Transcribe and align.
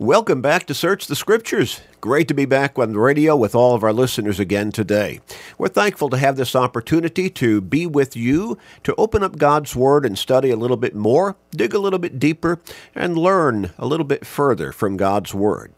Welcome 0.00 0.40
back 0.40 0.64
to 0.66 0.74
Search 0.74 1.08
the 1.08 1.16
Scriptures. 1.16 1.80
Great 2.00 2.28
to 2.28 2.34
be 2.34 2.44
back 2.44 2.78
on 2.78 2.92
the 2.92 3.00
radio 3.00 3.34
with 3.34 3.56
all 3.56 3.74
of 3.74 3.82
our 3.82 3.92
listeners 3.92 4.38
again 4.38 4.70
today. 4.70 5.18
We're 5.58 5.66
thankful 5.66 6.08
to 6.10 6.16
have 6.16 6.36
this 6.36 6.54
opportunity 6.54 7.28
to 7.30 7.60
be 7.60 7.84
with 7.84 8.14
you, 8.14 8.58
to 8.84 8.94
open 8.94 9.24
up 9.24 9.38
God's 9.38 9.74
Word 9.74 10.06
and 10.06 10.16
study 10.16 10.50
a 10.50 10.56
little 10.56 10.76
bit 10.76 10.94
more, 10.94 11.34
dig 11.50 11.74
a 11.74 11.80
little 11.80 11.98
bit 11.98 12.20
deeper, 12.20 12.60
and 12.94 13.18
learn 13.18 13.72
a 13.76 13.86
little 13.86 14.06
bit 14.06 14.24
further 14.24 14.70
from 14.70 14.96
God's 14.96 15.34
Word. 15.34 15.72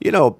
You 0.00 0.10
know, 0.10 0.38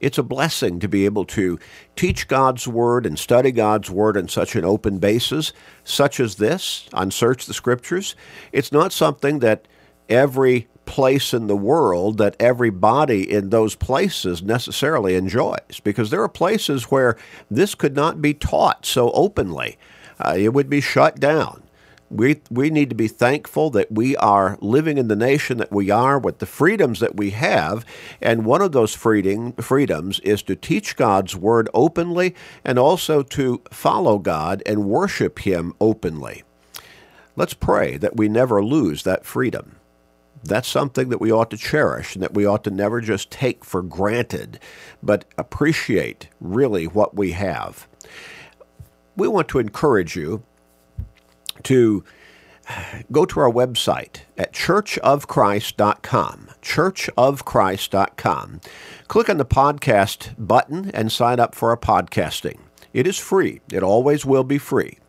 it's 0.00 0.18
a 0.18 0.24
blessing 0.24 0.80
to 0.80 0.88
be 0.88 1.04
able 1.04 1.26
to 1.26 1.60
teach 1.94 2.26
God's 2.26 2.66
Word 2.66 3.06
and 3.06 3.20
study 3.20 3.52
God's 3.52 3.88
Word 3.88 4.16
on 4.16 4.26
such 4.26 4.56
an 4.56 4.64
open 4.64 4.98
basis, 4.98 5.52
such 5.84 6.18
as 6.18 6.34
this 6.34 6.88
on 6.92 7.12
Search 7.12 7.46
the 7.46 7.54
Scriptures. 7.54 8.16
It's 8.50 8.72
not 8.72 8.92
something 8.92 9.38
that 9.38 9.68
every 10.08 10.66
place 10.90 11.32
in 11.32 11.46
the 11.46 11.56
world 11.56 12.18
that 12.18 12.34
everybody 12.40 13.30
in 13.30 13.50
those 13.50 13.76
places 13.76 14.42
necessarily 14.42 15.14
enjoys 15.14 15.78
because 15.84 16.10
there 16.10 16.20
are 16.20 16.28
places 16.28 16.90
where 16.90 17.16
this 17.48 17.76
could 17.76 17.94
not 17.94 18.20
be 18.20 18.34
taught 18.34 18.84
so 18.84 19.12
openly. 19.12 19.78
Uh, 20.18 20.34
it 20.36 20.52
would 20.52 20.68
be 20.68 20.80
shut 20.80 21.20
down. 21.20 21.62
We, 22.10 22.40
we 22.50 22.70
need 22.70 22.88
to 22.88 22.96
be 22.96 23.06
thankful 23.06 23.70
that 23.70 23.92
we 23.92 24.16
are 24.16 24.58
living 24.60 24.98
in 24.98 25.06
the 25.06 25.14
nation 25.14 25.58
that 25.58 25.70
we 25.70 25.90
are 25.90 26.18
with 26.18 26.40
the 26.40 26.44
freedoms 26.44 26.98
that 26.98 27.16
we 27.16 27.30
have. 27.30 27.86
And 28.20 28.44
one 28.44 28.60
of 28.60 28.72
those 28.72 28.92
freedom, 28.92 29.52
freedoms 29.52 30.18
is 30.20 30.42
to 30.42 30.56
teach 30.56 30.96
God's 30.96 31.36
word 31.36 31.68
openly 31.72 32.34
and 32.64 32.80
also 32.80 33.22
to 33.22 33.62
follow 33.70 34.18
God 34.18 34.60
and 34.66 34.86
worship 34.86 35.38
Him 35.38 35.72
openly. 35.80 36.42
Let's 37.36 37.54
pray 37.54 37.96
that 37.98 38.16
we 38.16 38.28
never 38.28 38.60
lose 38.60 39.04
that 39.04 39.24
freedom. 39.24 39.76
That's 40.42 40.68
something 40.68 41.10
that 41.10 41.20
we 41.20 41.30
ought 41.30 41.50
to 41.50 41.56
cherish 41.56 42.14
and 42.14 42.22
that 42.22 42.34
we 42.34 42.46
ought 42.46 42.64
to 42.64 42.70
never 42.70 43.00
just 43.00 43.30
take 43.30 43.64
for 43.64 43.82
granted, 43.82 44.58
but 45.02 45.24
appreciate 45.36 46.28
really 46.40 46.86
what 46.86 47.14
we 47.14 47.32
have. 47.32 47.86
We 49.16 49.28
want 49.28 49.48
to 49.48 49.58
encourage 49.58 50.16
you 50.16 50.42
to 51.64 52.04
go 53.10 53.24
to 53.26 53.40
our 53.40 53.50
website 53.50 54.20
at 54.38 54.52
churchofchrist.com. 54.52 56.48
Churchofchrist.com. 56.62 58.60
Click 59.08 59.28
on 59.28 59.38
the 59.38 59.44
podcast 59.44 60.34
button 60.38 60.90
and 60.92 61.10
sign 61.12 61.40
up 61.40 61.54
for 61.54 61.70
our 61.70 61.76
podcasting. 61.76 62.60
It 62.92 63.06
is 63.06 63.18
free, 63.18 63.60
it 63.72 63.82
always 63.82 64.24
will 64.24 64.44
be 64.44 64.58
free. 64.58 64.99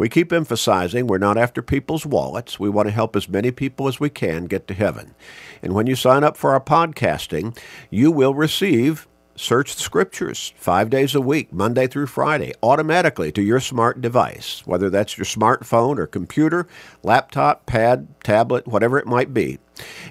We 0.00 0.08
keep 0.08 0.32
emphasizing 0.32 1.06
we're 1.06 1.18
not 1.18 1.36
after 1.36 1.60
people's 1.60 2.06
wallets. 2.06 2.58
We 2.58 2.70
want 2.70 2.88
to 2.88 2.90
help 2.90 3.14
as 3.16 3.28
many 3.28 3.50
people 3.50 3.86
as 3.86 4.00
we 4.00 4.08
can 4.08 4.46
get 4.46 4.66
to 4.68 4.74
heaven. 4.74 5.14
And 5.62 5.74
when 5.74 5.86
you 5.86 5.94
sign 5.94 6.24
up 6.24 6.38
for 6.38 6.52
our 6.52 6.60
podcasting, 6.60 7.54
you 7.90 8.10
will 8.10 8.32
receive 8.32 9.06
Search 9.36 9.74
the 9.74 9.82
Scriptures 9.82 10.54
five 10.56 10.88
days 10.88 11.14
a 11.14 11.20
week, 11.20 11.52
Monday 11.52 11.86
through 11.86 12.06
Friday, 12.06 12.54
automatically 12.62 13.30
to 13.32 13.42
your 13.42 13.60
smart 13.60 14.00
device, 14.00 14.62
whether 14.64 14.88
that's 14.88 15.18
your 15.18 15.26
smartphone 15.26 15.98
or 15.98 16.06
computer, 16.06 16.66
laptop, 17.02 17.66
pad, 17.66 18.08
tablet, 18.24 18.66
whatever 18.66 18.98
it 18.98 19.06
might 19.06 19.34
be. 19.34 19.58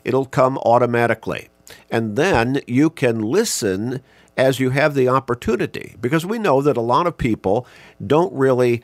It'll 0.05 0.27
come 0.27 0.59
automatically. 0.59 1.49
And 1.89 2.15
then 2.15 2.61
you 2.67 2.91
can 2.91 3.23
listen 3.23 4.03
as 4.37 4.59
you 4.59 4.69
have 4.69 4.93
the 4.93 5.09
opportunity, 5.09 5.95
because 5.99 6.25
we 6.25 6.39
know 6.39 6.61
that 6.61 6.77
a 6.77 6.81
lot 6.81 7.07
of 7.07 7.17
people 7.17 7.67
don't 8.05 8.31
really 8.31 8.81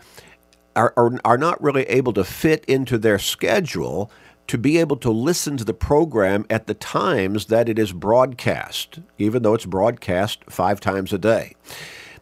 are, 0.75 0.93
are, 0.97 1.11
are 1.23 1.37
not 1.37 1.61
really 1.61 1.83
able 1.83 2.13
to 2.13 2.23
fit 2.23 2.65
into 2.65 2.97
their 2.97 3.19
schedule 3.19 4.11
to 4.47 4.57
be 4.57 4.77
able 4.77 4.97
to 4.97 5.09
listen 5.09 5.57
to 5.57 5.63
the 5.63 5.73
program 5.73 6.45
at 6.49 6.67
the 6.67 6.73
times 6.73 7.47
that 7.47 7.67
it 7.67 7.79
is 7.79 7.91
broadcast, 7.91 8.99
even 9.17 9.41
though 9.41 9.55
it's 9.55 9.65
broadcast 9.65 10.43
five 10.49 10.79
times 10.79 11.11
a 11.11 11.17
day. 11.17 11.55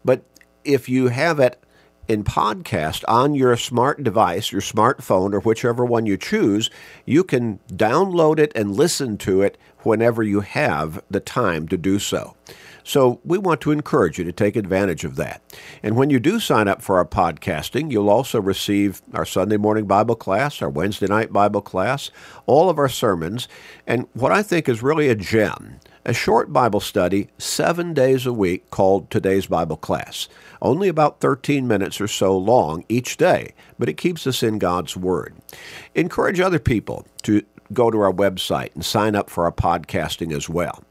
But 0.05 0.23
if 0.63 0.87
you 0.87 1.07
have 1.09 1.39
it 1.39 1.61
in 2.07 2.23
podcast 2.23 3.03
on 3.07 3.33
your 3.33 3.55
smart 3.57 4.03
device, 4.03 4.51
your 4.51 4.61
smartphone, 4.61 5.33
or 5.33 5.39
whichever 5.41 5.85
one 5.85 6.05
you 6.05 6.17
choose, 6.17 6.69
you 7.05 7.23
can 7.23 7.59
download 7.69 8.39
it 8.39 8.51
and 8.55 8.75
listen 8.75 9.17
to 9.17 9.41
it 9.41 9.57
whenever 9.79 10.23
you 10.23 10.41
have 10.41 11.01
the 11.09 11.19
time 11.19 11.67
to 11.67 11.77
do 11.77 11.99
so. 11.99 12.35
So 12.83 13.19
we 13.23 13.37
want 13.37 13.61
to 13.61 13.71
encourage 13.71 14.17
you 14.17 14.23
to 14.25 14.31
take 14.31 14.55
advantage 14.55 15.03
of 15.03 15.15
that. 15.15 15.41
And 15.81 15.95
when 15.95 16.09
you 16.09 16.19
do 16.19 16.39
sign 16.39 16.67
up 16.67 16.81
for 16.81 16.97
our 16.97 17.05
podcasting, 17.05 17.91
you'll 17.91 18.09
also 18.09 18.41
receive 18.41 19.01
our 19.13 19.25
Sunday 19.25 19.57
morning 19.57 19.85
Bible 19.85 20.15
class, 20.15 20.61
our 20.61 20.69
Wednesday 20.69 21.07
night 21.07 21.31
Bible 21.31 21.61
class, 21.61 22.11
all 22.45 22.69
of 22.69 22.77
our 22.77 22.89
sermons, 22.89 23.47
and 23.87 24.07
what 24.13 24.31
I 24.31 24.43
think 24.43 24.67
is 24.67 24.83
really 24.83 25.09
a 25.09 25.15
gem 25.15 25.79
a 26.05 26.13
short 26.13 26.51
Bible 26.51 26.79
study 26.79 27.29
seven 27.37 27.93
days 27.93 28.25
a 28.25 28.33
week 28.33 28.69
called 28.69 29.09
Today's 29.09 29.47
Bible 29.47 29.77
Class. 29.77 30.27
Only 30.61 30.89
about 30.89 31.21
13 31.21 31.67
minutes 31.67 32.01
or 32.01 32.07
so 32.07 32.37
long 32.37 32.83
each 32.89 33.17
day, 33.17 33.53
but 33.79 33.89
it 33.89 33.97
keeps 33.97 34.27
us 34.27 34.43
in 34.43 34.59
God's 34.59 34.97
Word. 34.97 35.33
Encourage 35.95 36.39
other 36.39 36.59
people 36.59 37.05
to 37.23 37.43
go 37.71 37.89
to 37.89 38.01
our 38.01 38.11
website 38.11 38.73
and 38.75 38.83
sign 38.83 39.15
up 39.15 39.29
for 39.29 39.45
our 39.45 39.51
podcasting 39.51 40.35
as 40.35 40.49
well. 40.49 40.83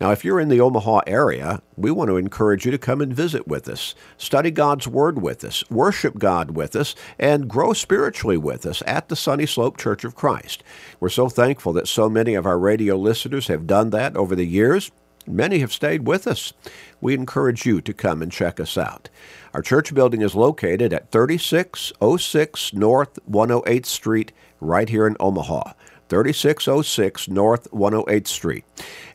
Now, 0.00 0.10
if 0.10 0.24
you're 0.24 0.40
in 0.40 0.48
the 0.48 0.60
Omaha 0.60 1.00
area, 1.06 1.62
we 1.76 1.90
want 1.90 2.08
to 2.08 2.16
encourage 2.16 2.64
you 2.64 2.70
to 2.70 2.78
come 2.78 3.00
and 3.00 3.14
visit 3.14 3.46
with 3.46 3.68
us, 3.68 3.94
study 4.16 4.50
God's 4.50 4.88
Word 4.88 5.22
with 5.22 5.44
us, 5.44 5.64
worship 5.70 6.18
God 6.18 6.52
with 6.52 6.74
us, 6.74 6.94
and 7.18 7.48
grow 7.48 7.72
spiritually 7.72 8.36
with 8.36 8.66
us 8.66 8.82
at 8.86 9.08
the 9.08 9.16
Sunny 9.16 9.46
Slope 9.46 9.76
Church 9.76 10.04
of 10.04 10.14
Christ. 10.14 10.62
We're 11.00 11.08
so 11.08 11.28
thankful 11.28 11.72
that 11.74 11.88
so 11.88 12.08
many 12.08 12.34
of 12.34 12.46
our 12.46 12.58
radio 12.58 12.96
listeners 12.96 13.48
have 13.48 13.66
done 13.66 13.90
that 13.90 14.16
over 14.16 14.34
the 14.34 14.46
years. 14.46 14.90
Many 15.26 15.60
have 15.60 15.72
stayed 15.72 16.06
with 16.06 16.26
us. 16.26 16.52
We 17.00 17.14
encourage 17.14 17.64
you 17.64 17.80
to 17.80 17.92
come 17.92 18.22
and 18.22 18.32
check 18.32 18.58
us 18.58 18.76
out. 18.76 19.08
Our 19.54 19.62
church 19.62 19.94
building 19.94 20.20
is 20.20 20.34
located 20.34 20.92
at 20.92 21.12
3606 21.12 22.72
North 22.72 23.18
108th 23.30 23.86
Street, 23.86 24.32
right 24.60 24.88
here 24.88 25.06
in 25.06 25.16
Omaha. 25.20 25.72
3606 26.12 27.28
North 27.28 27.70
108th 27.70 28.28
Street. 28.28 28.64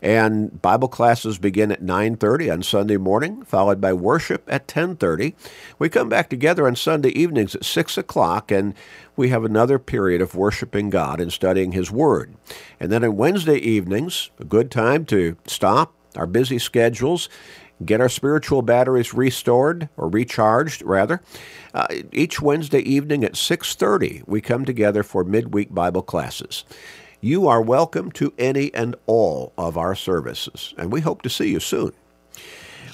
And 0.02 0.60
Bible 0.64 0.88
classes 0.88 1.38
begin 1.38 1.72
at 1.72 1.84
9:30 1.84 2.50
on 2.52 2.64
Sunday 2.64 2.98
morning, 2.98 3.44
followed 3.44 3.80
by 3.80 3.94
worship 3.94 4.44
at 4.48 4.68
10:30. 4.68 5.36
We 5.78 5.90
come 5.90 6.10
back 6.10 6.28
together 6.28 6.66
on 6.66 6.76
Sunday 6.76 7.10
evenings 7.10 7.54
at 7.54 7.66
6 7.66 8.00
o'clock, 8.00 8.52
and 8.52 8.74
we 9.16 9.30
have 9.30 9.44
another 9.44 9.78
period 9.78 10.22
of 10.22 10.34
worshiping 10.34 10.90
God 10.90 11.22
and 11.22 11.32
studying 11.32 11.74
His 11.74 11.92
Word. 11.92 12.34
And 12.80 12.92
then 12.92 13.04
on 13.04 13.16
Wednesday 13.16 13.58
evenings, 13.58 14.32
a 14.40 14.44
good 14.44 14.72
time 14.72 15.06
to 15.06 15.36
stop 15.46 15.94
our 16.16 16.26
busy 16.26 16.58
schedules 16.58 17.30
get 17.86 18.02
our 18.02 18.10
spiritual 18.10 18.62
batteries 18.62 19.14
restored 19.14 19.90
or 19.98 20.10
recharged 20.10 20.82
rather. 20.82 21.22
Uh, 21.74 21.88
each 22.12 22.42
wednesday 22.42 22.80
evening 22.80 23.24
at 23.24 23.34
6.30 23.34 24.28
we 24.28 24.42
come 24.42 24.66
together 24.66 25.04
for 25.04 25.24
midweek 25.24 25.74
bible 25.74 26.02
classes. 26.02 26.64
You 27.22 27.48
are 27.48 27.62
welcome 27.62 28.12
to 28.14 28.34
any 28.38 28.74
and 28.74 28.96
all 29.06 29.54
of 29.58 29.78
our 29.78 29.96
services 29.96 30.74
and 30.78 30.92
we 30.92 31.02
hope 31.02 31.22
to 31.24 31.30
see 31.30 31.50
you 31.52 31.60
soon. 31.60 31.92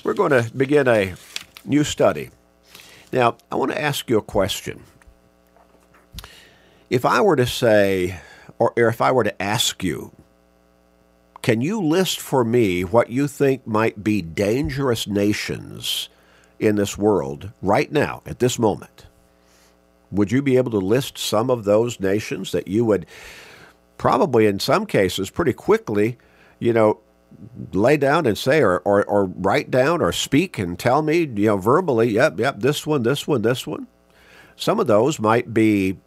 We're 0.03 0.13
going 0.13 0.31
to 0.31 0.51
begin 0.55 0.87
a 0.87 1.15
new 1.65 1.83
study. 1.83 2.29
Now 3.11 3.37
i 3.51 3.55
want 3.55 3.71
to 3.71 3.81
ask 3.81 4.09
you 4.09 4.17
a 4.17 4.23
question. 4.23 4.83
If 6.89 7.05
i 7.05 7.21
were 7.21 7.37
to 7.37 7.47
say 7.47 8.19
or 8.59 8.73
if 8.75 9.01
i 9.01 9.11
were 9.11 9.23
to 9.23 9.41
ask 9.41 9.83
you 9.83 10.11
can 11.43 11.59
you 11.59 11.81
list 11.81 12.21
for 12.21 12.45
me 12.45 12.85
what 12.85 13.09
you 13.09 13.27
think 13.27 13.67
might 13.67 14.01
be 14.01 14.21
dangerous 14.21 15.05
nations 15.05 16.07
in 16.57 16.77
this 16.77 16.97
world 16.97 17.51
right 17.61 17.91
now, 17.91 18.23
at 18.25 18.39
this 18.39 18.57
moment? 18.57 19.05
Would 20.09 20.31
you 20.31 20.41
be 20.41 20.55
able 20.55 20.71
to 20.71 20.77
list 20.77 21.17
some 21.17 21.49
of 21.49 21.65
those 21.65 21.99
nations 21.99 22.53
that 22.53 22.69
you 22.69 22.85
would 22.85 23.05
probably, 23.97 24.45
in 24.45 24.61
some 24.61 24.85
cases, 24.85 25.29
pretty 25.29 25.51
quickly, 25.51 26.17
you 26.59 26.71
know, 26.71 27.01
lay 27.73 27.97
down 27.97 28.25
and 28.25 28.37
say 28.37 28.61
or, 28.61 28.79
or, 28.79 29.03
or 29.03 29.25
write 29.25 29.69
down 29.69 30.01
or 30.01 30.13
speak 30.13 30.57
and 30.57 30.79
tell 30.79 31.01
me, 31.01 31.19
you 31.35 31.47
know, 31.47 31.57
verbally, 31.57 32.09
yep, 32.11 32.39
yep, 32.39 32.61
this 32.61 32.87
one, 32.87 33.03
this 33.03 33.27
one, 33.27 33.41
this 33.41 33.67
one? 33.67 33.85
Some 34.55 34.79
of 34.79 34.87
those 34.87 35.19
might 35.19 35.53
be 35.53 35.97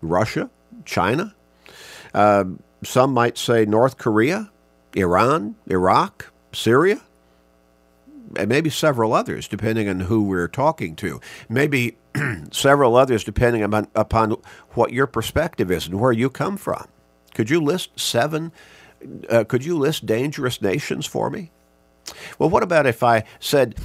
Russia, 0.00 0.48
China. 0.86 1.34
Uh, 2.14 2.44
some 2.82 3.12
might 3.12 3.36
say 3.36 3.66
North 3.66 3.98
Korea, 3.98 4.50
Iran, 4.94 5.56
Iraq, 5.66 6.32
Syria, 6.52 7.00
and 8.36 8.48
maybe 8.48 8.70
several 8.70 9.12
others, 9.12 9.48
depending 9.48 9.88
on 9.88 10.00
who 10.00 10.22
we're 10.22 10.48
talking 10.48 10.94
to. 10.96 11.20
Maybe 11.48 11.96
several 12.52 12.96
others, 12.96 13.24
depending 13.24 13.62
upon, 13.62 13.88
upon 13.94 14.36
what 14.70 14.92
your 14.92 15.06
perspective 15.06 15.70
is 15.70 15.86
and 15.86 16.00
where 16.00 16.12
you 16.12 16.30
come 16.30 16.56
from. 16.56 16.86
Could 17.34 17.50
you 17.50 17.60
list 17.60 17.98
seven? 17.98 18.52
Uh, 19.28 19.44
could 19.44 19.64
you 19.64 19.78
list 19.78 20.06
dangerous 20.06 20.60
nations 20.60 21.06
for 21.06 21.30
me? 21.30 21.50
Well, 22.38 22.50
what 22.50 22.62
about 22.62 22.86
if 22.86 23.02
I 23.02 23.24
said, 23.38 23.76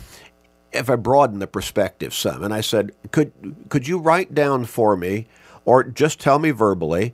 if 0.72 0.90
I 0.90 0.96
broaden 0.96 1.40
the 1.40 1.48
perspective 1.48 2.14
some, 2.14 2.44
and 2.44 2.54
I 2.54 2.62
said, 2.62 2.92
could 3.12 3.32
could 3.70 3.88
you 3.88 3.98
write 3.98 4.34
down 4.34 4.66
for 4.66 4.98
me, 4.98 5.28
or 5.64 5.84
just 5.84 6.20
tell 6.20 6.40
me 6.40 6.52
verbally, 6.52 7.14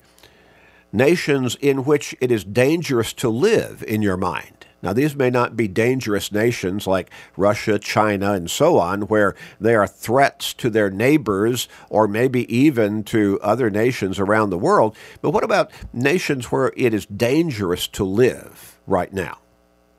nations 0.91 1.55
in 1.61 1.83
which 1.85 2.15
it 2.21 2.31
is 2.31 2.43
dangerous 2.43 3.13
to 3.13 3.29
live 3.29 3.83
in 3.87 4.01
your 4.01 4.17
mind. 4.17 4.61
Now, 4.83 4.93
these 4.93 5.15
may 5.15 5.29
not 5.29 5.55
be 5.55 5.67
dangerous 5.67 6.31
nations 6.31 6.87
like 6.87 7.11
Russia, 7.37 7.77
China, 7.77 8.33
and 8.33 8.49
so 8.49 8.79
on, 8.79 9.03
where 9.03 9.35
they 9.59 9.75
are 9.75 9.85
threats 9.85 10.53
to 10.55 10.69
their 10.69 10.89
neighbors 10.89 11.67
or 11.89 12.07
maybe 12.07 12.51
even 12.53 13.03
to 13.05 13.39
other 13.43 13.69
nations 13.69 14.19
around 14.19 14.49
the 14.49 14.57
world. 14.57 14.95
But 15.21 15.31
what 15.31 15.43
about 15.43 15.71
nations 15.93 16.45
where 16.45 16.73
it 16.75 16.93
is 16.93 17.05
dangerous 17.05 17.87
to 17.89 18.03
live 18.03 18.79
right 18.87 19.13
now 19.13 19.37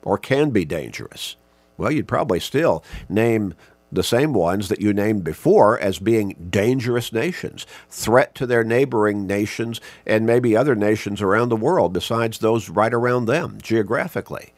or 0.02 0.18
can 0.18 0.50
be 0.50 0.64
dangerous? 0.64 1.36
Well, 1.76 1.92
you'd 1.92 2.08
probably 2.08 2.40
still 2.40 2.84
name 3.08 3.54
the 3.92 4.02
same 4.02 4.32
ones 4.32 4.68
that 4.68 4.80
you 4.80 4.94
named 4.94 5.22
before 5.22 5.78
as 5.78 5.98
being 5.98 6.48
dangerous 6.50 7.12
nations, 7.12 7.66
threat 7.90 8.34
to 8.34 8.46
their 8.46 8.64
neighboring 8.64 9.26
nations 9.26 9.80
and 10.06 10.24
maybe 10.24 10.56
other 10.56 10.74
nations 10.74 11.20
around 11.20 11.50
the 11.50 11.56
world 11.56 11.92
besides 11.92 12.38
those 12.38 12.70
right 12.70 12.94
around 12.94 13.26
them 13.26 13.58
geographically. 13.60 14.54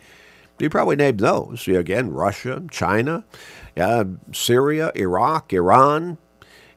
You 0.61 0.71
probably 0.71 0.95
named 0.95 1.19
those. 1.19 1.67
Again, 1.67 2.13
Russia, 2.13 2.63
China, 2.71 3.25
uh, 3.77 4.05
Syria, 4.33 4.93
Iraq, 4.95 5.53
Iran, 5.53 6.17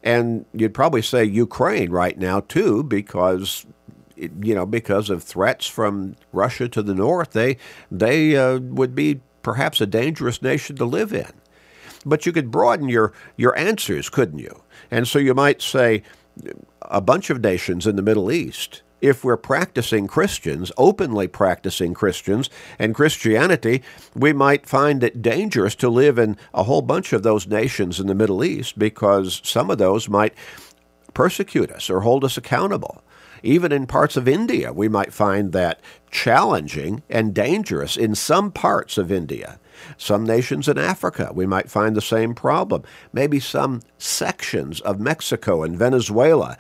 and 0.02 0.46
you'd 0.52 0.74
probably 0.74 1.04
say 1.04 1.24
Ukraine 1.24 1.92
right 1.92 2.18
now 2.18 2.40
too, 2.40 2.84
because 2.84 3.68
you 4.16 4.56
know 4.56 4.66
because 4.66 5.12
of 5.12 5.24
threats 5.24 5.68
from 5.68 6.16
Russia 6.32 6.68
to 6.70 6.82
the 6.82 6.96
north, 6.96 7.34
they 7.34 7.58
they 7.92 8.36
uh, 8.36 8.58
would 8.60 8.96
be 8.96 9.22
perhaps 9.44 9.80
a 9.80 9.86
dangerous 9.86 10.42
nation 10.42 10.76
to 10.78 10.86
live 10.86 11.14
in. 11.14 11.32
But 12.08 12.26
you 12.26 12.32
could 12.32 12.52
broaden 12.52 12.90
your, 12.90 13.14
your 13.36 13.58
answers, 13.58 14.10
couldn't 14.10 14.40
you? 14.40 14.64
And 14.90 15.08
so 15.08 15.20
you 15.20 15.34
might 15.34 15.62
say 15.62 16.04
a 16.82 17.02
bunch 17.02 17.30
of 17.30 17.42
nations 17.42 17.86
in 17.86 17.96
the 17.96 18.02
Middle 18.02 18.32
East. 18.32 18.82
If 19.00 19.24
we're 19.24 19.38
practicing 19.38 20.08
Christians, 20.08 20.72
openly 20.78 21.28
practicing 21.28 21.94
Christians 21.94 22.50
and 22.80 22.96
Christianity, 22.96 23.84
we 24.16 24.34
might 24.34 24.66
find 24.66 25.04
it 25.04 25.22
dangerous 25.22 25.76
to 25.76 25.90
live 25.90 26.18
in 26.18 26.36
a 26.54 26.64
whole 26.64 26.82
bunch 26.82 27.14
of 27.14 27.22
those 27.22 27.46
nations 27.46 28.00
in 28.00 28.08
the 28.08 28.16
Middle 28.16 28.44
East 28.44 28.80
because 28.80 29.40
some 29.44 29.70
of 29.70 29.78
those 29.78 30.10
might 30.10 30.34
persecute 31.14 31.72
us 31.72 31.90
or 31.90 32.02
hold 32.02 32.24
us 32.24 32.38
accountable. 32.38 33.04
Even 33.44 33.72
in 33.72 33.88
parts 33.88 34.18
of 34.18 34.28
India, 34.28 34.74
we 34.74 34.88
might 34.88 35.14
find 35.14 35.52
that 35.54 35.80
challenging 36.12 37.04
and 37.10 37.34
dangerous 37.34 37.98
in 37.98 38.16
some 38.16 38.52
parts 38.52 38.98
of 38.98 39.12
India. 39.12 39.60
Some 39.98 40.26
nations 40.26 40.68
in 40.68 40.78
Africa, 40.78 41.32
we 41.34 41.46
might 41.46 41.70
find 41.70 41.96
the 41.96 42.02
same 42.02 42.34
problem. 42.34 42.84
Maybe 43.14 43.40
some 43.40 43.82
sections 43.98 44.82
of 44.82 45.00
Mexico 45.00 45.64
and 45.64 45.78
Venezuela. 45.78 46.58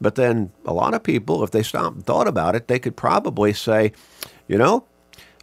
But 0.00 0.16
then 0.16 0.50
a 0.64 0.74
lot 0.74 0.94
of 0.94 1.02
people, 1.02 1.42
if 1.42 1.50
they 1.50 1.62
stopped 1.62 1.96
and 1.96 2.06
thought 2.06 2.28
about 2.28 2.54
it, 2.54 2.68
they 2.68 2.78
could 2.78 2.96
probably 2.96 3.52
say, 3.52 3.92
you 4.48 4.58
know, 4.58 4.84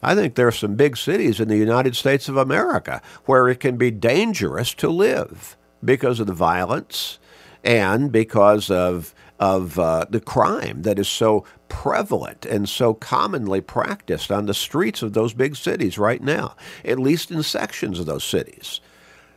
I 0.02 0.16
think 0.16 0.36
there 0.36 0.48
are 0.48 0.52
some 0.52 0.76
big 0.76 0.98
cities 0.98 1.40
in 1.40 1.48
the 1.48 1.58
United 1.58 1.96
States 1.96 2.28
of 2.28 2.36
America 2.36 3.02
where 3.26 3.48
it 3.48 3.62
can 3.62 3.78
be 3.78 3.90
dangerous 3.90 4.74
to 4.76 4.90
live 4.90 5.56
because 5.84 6.20
of 6.20 6.28
the 6.28 6.34
violence 6.34 7.20
and 7.64 8.12
because 8.12 8.70
of 8.70 9.16
of 9.40 9.78
uh, 9.80 10.06
the 10.10 10.20
crime 10.20 10.84
that 10.84 11.00
is 11.00 11.08
so 11.08 11.44
prevalent 11.68 12.46
and 12.46 12.70
so 12.70 12.94
commonly 12.94 13.62
practiced 13.62 14.32
on 14.32 14.46
the 14.46 14.54
streets 14.54 15.02
of 15.02 15.14
those 15.14 15.34
big 15.34 15.56
cities 15.56 15.98
right 15.98 16.22
now, 16.22 16.56
at 16.86 17.00
least 17.00 17.32
in 17.32 17.44
sections 17.44 18.00
of 18.00 18.06
those 18.06 18.24
cities. 18.24 18.80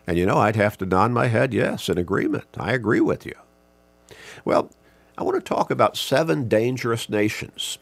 And 0.07 0.19
you 0.19 0.27
know, 0.27 0.39
I'd 0.39 0.57
have 0.57 0.79
to 0.79 0.87
nod 0.87 1.11
my 1.11 1.27
head, 1.27 1.53
yes, 1.53 1.89
in 1.89 1.99
agreement. 1.99 2.47
I 2.57 2.73
agree 2.73 3.01
with 3.01 3.27
you. 3.27 3.35
Well, 4.45 4.71
I 5.19 5.25
want 5.25 5.37
to 5.37 5.41
talk 5.49 5.71
about 5.71 5.97
seven 5.97 6.49
dangerous 6.49 7.09
nations. 7.09 7.79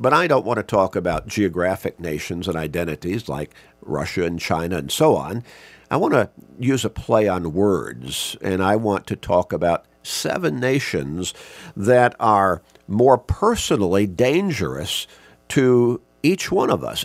But 0.00 0.12
I 0.12 0.26
don't 0.26 0.44
want 0.44 0.58
to 0.58 0.62
talk 0.62 0.94
about 0.94 1.26
geographic 1.26 1.98
nations 1.98 2.46
and 2.46 2.56
identities 2.56 3.28
like 3.28 3.54
Russia 3.82 4.24
and 4.24 4.38
China 4.38 4.76
and 4.76 4.92
so 4.92 5.16
on. 5.16 5.42
I 5.90 5.96
want 5.96 6.14
to 6.14 6.30
use 6.58 6.84
a 6.84 6.90
play 6.90 7.26
on 7.26 7.52
words, 7.52 8.36
and 8.40 8.62
I 8.62 8.76
want 8.76 9.06
to 9.08 9.16
talk 9.16 9.52
about 9.52 9.86
seven 10.08 10.58
nations 10.58 11.34
that 11.76 12.14
are 12.18 12.62
more 12.86 13.18
personally 13.18 14.06
dangerous 14.06 15.06
to 15.48 16.00
each 16.22 16.50
one 16.50 16.70
of 16.70 16.82
us, 16.82 17.04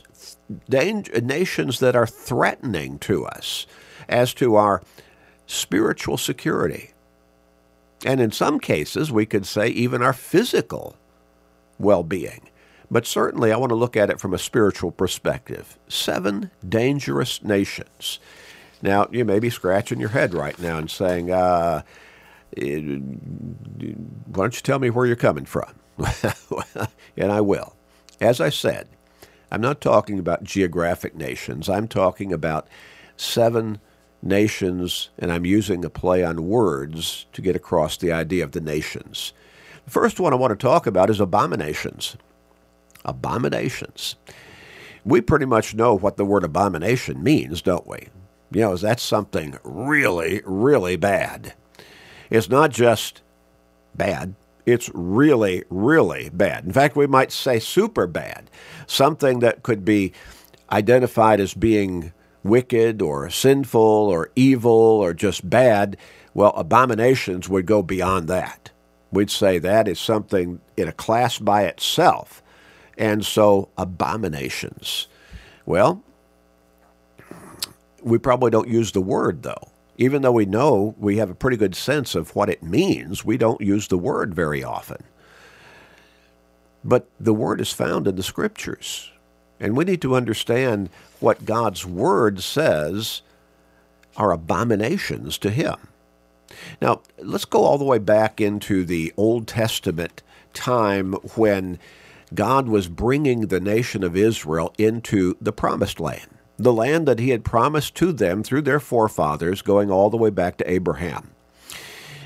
nations 0.69 1.79
that 1.79 1.95
are 1.95 2.07
threatening 2.07 2.99
to 2.99 3.25
us 3.25 3.67
as 4.09 4.33
to 4.33 4.55
our 4.55 4.81
spiritual 5.45 6.17
security. 6.17 6.91
And 8.05 8.19
in 8.19 8.31
some 8.31 8.59
cases, 8.59 9.11
we 9.11 9.25
could 9.25 9.45
say 9.45 9.67
even 9.69 10.01
our 10.01 10.13
physical 10.13 10.95
well 11.79 12.03
being. 12.03 12.49
But 12.91 13.07
certainly, 13.07 13.51
I 13.51 13.57
want 13.57 13.69
to 13.69 13.75
look 13.75 13.97
at 13.97 14.09
it 14.09 14.19
from 14.19 14.33
a 14.33 14.37
spiritual 14.39 14.91
perspective. 14.91 15.77
Seven 15.87 16.51
dangerous 16.67 17.43
nations. 17.43 18.19
Now, 18.81 19.07
you 19.11 19.23
may 19.25 19.39
be 19.39 19.49
scratching 19.49 19.99
your 19.99 20.09
head 20.09 20.33
right 20.33 20.59
now 20.59 20.77
and 20.77 20.91
saying, 20.91 21.31
uh, 21.31 21.83
why 22.57 24.43
don't 24.43 24.55
you 24.55 24.61
tell 24.61 24.79
me 24.79 24.89
where 24.89 25.05
you're 25.05 25.15
coming 25.15 25.45
from? 25.45 25.73
and 27.17 27.31
I 27.31 27.41
will. 27.41 27.75
As 28.19 28.39
I 28.41 28.49
said, 28.49 28.87
I'm 29.51 29.61
not 29.61 29.81
talking 29.81 30.19
about 30.19 30.43
geographic 30.43 31.15
nations. 31.15 31.69
I'm 31.69 31.87
talking 31.87 32.33
about 32.33 32.67
seven 33.17 33.79
nations, 34.21 35.09
and 35.19 35.31
I'm 35.31 35.45
using 35.45 35.83
a 35.85 35.89
play 35.89 36.23
on 36.23 36.47
words 36.47 37.25
to 37.33 37.41
get 37.41 37.55
across 37.55 37.97
the 37.97 38.11
idea 38.11 38.43
of 38.43 38.53
the 38.53 38.61
nations. 38.61 39.33
The 39.85 39.91
first 39.91 40.19
one 40.19 40.33
I 40.33 40.37
want 40.37 40.57
to 40.57 40.63
talk 40.67 40.87
about 40.87 41.09
is 41.09 41.19
abominations. 41.19 42.17
Abominations. 43.05 44.15
We 45.03 45.19
pretty 45.19 45.45
much 45.45 45.75
know 45.75 45.93
what 45.93 46.15
the 46.15 46.25
word 46.25 46.45
abomination 46.45 47.21
means, 47.21 47.61
don't 47.61 47.85
we? 47.85 48.07
You 48.51 48.61
know, 48.61 48.73
is 48.73 48.81
that's 48.81 49.03
something 49.03 49.57
really, 49.63 50.41
really 50.45 50.95
bad. 50.95 51.53
It's 52.33 52.49
not 52.49 52.71
just 52.71 53.21
bad, 53.93 54.33
it's 54.65 54.89
really, 54.95 55.63
really 55.69 56.31
bad. 56.33 56.65
In 56.65 56.73
fact, 56.73 56.95
we 56.95 57.05
might 57.05 57.31
say 57.31 57.59
super 57.59 58.07
bad. 58.07 58.49
Something 58.87 59.37
that 59.39 59.61
could 59.61 59.85
be 59.85 60.13
identified 60.71 61.39
as 61.39 61.53
being 61.53 62.11
wicked 62.43 63.03
or 63.03 63.29
sinful 63.29 63.79
or 63.79 64.31
evil 64.35 64.71
or 64.71 65.13
just 65.13 65.47
bad. 65.47 65.95
Well, 66.33 66.53
abominations 66.55 67.49
would 67.49 67.67
go 67.67 67.83
beyond 67.83 68.27
that. 68.29 68.71
We'd 69.11 69.29
say 69.29 69.59
that 69.59 69.87
is 69.87 69.99
something 69.99 70.59
in 70.75 70.87
a 70.87 70.91
class 70.91 71.37
by 71.37 71.65
itself. 71.65 72.41
And 72.97 73.23
so, 73.23 73.69
abominations. 73.77 75.07
Well, 75.67 76.01
we 78.01 78.17
probably 78.17 78.49
don't 78.49 78.69
use 78.69 78.91
the 78.91 79.01
word, 79.01 79.43
though 79.43 79.72
even 79.97 80.21
though 80.21 80.31
we 80.31 80.45
know 80.45 80.95
we 80.97 81.17
have 81.17 81.29
a 81.29 81.35
pretty 81.35 81.57
good 81.57 81.75
sense 81.75 82.15
of 82.15 82.35
what 82.35 82.49
it 82.49 82.63
means, 82.63 83.23
we 83.23 83.37
don't 83.37 83.61
use 83.61 83.87
the 83.87 83.97
word 83.97 84.33
very 84.33 84.63
often. 84.63 85.03
But 86.83 87.07
the 87.19 87.33
word 87.33 87.61
is 87.61 87.71
found 87.71 88.07
in 88.07 88.15
the 88.15 88.23
scriptures. 88.23 89.11
And 89.59 89.77
we 89.77 89.85
need 89.85 90.01
to 90.01 90.15
understand 90.15 90.89
what 91.19 91.45
God's 91.45 91.85
word 91.85 92.41
says 92.41 93.21
are 94.17 94.31
abominations 94.31 95.37
to 95.39 95.49
him. 95.49 95.75
Now, 96.81 97.01
let's 97.17 97.45
go 97.45 97.63
all 97.63 97.77
the 97.77 97.85
way 97.85 97.99
back 97.99 98.41
into 98.41 98.83
the 98.83 99.13
Old 99.15 99.47
Testament 99.47 100.21
time 100.53 101.13
when 101.35 101.79
God 102.33 102.67
was 102.67 102.87
bringing 102.87 103.47
the 103.47 103.59
nation 103.59 104.03
of 104.03 104.17
Israel 104.17 104.73
into 104.77 105.37
the 105.39 105.53
promised 105.53 105.99
land 105.99 106.32
the 106.63 106.73
land 106.73 107.07
that 107.07 107.19
he 107.19 107.29
had 107.29 107.43
promised 107.43 107.95
to 107.95 108.11
them 108.11 108.43
through 108.43 108.61
their 108.63 108.79
forefathers, 108.79 109.61
going 109.61 109.91
all 109.91 110.09
the 110.09 110.17
way 110.17 110.29
back 110.29 110.57
to 110.57 110.71
Abraham. 110.71 111.31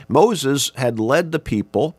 Moses 0.08 0.72
had 0.76 1.00
led 1.00 1.32
the 1.32 1.40
people 1.40 1.96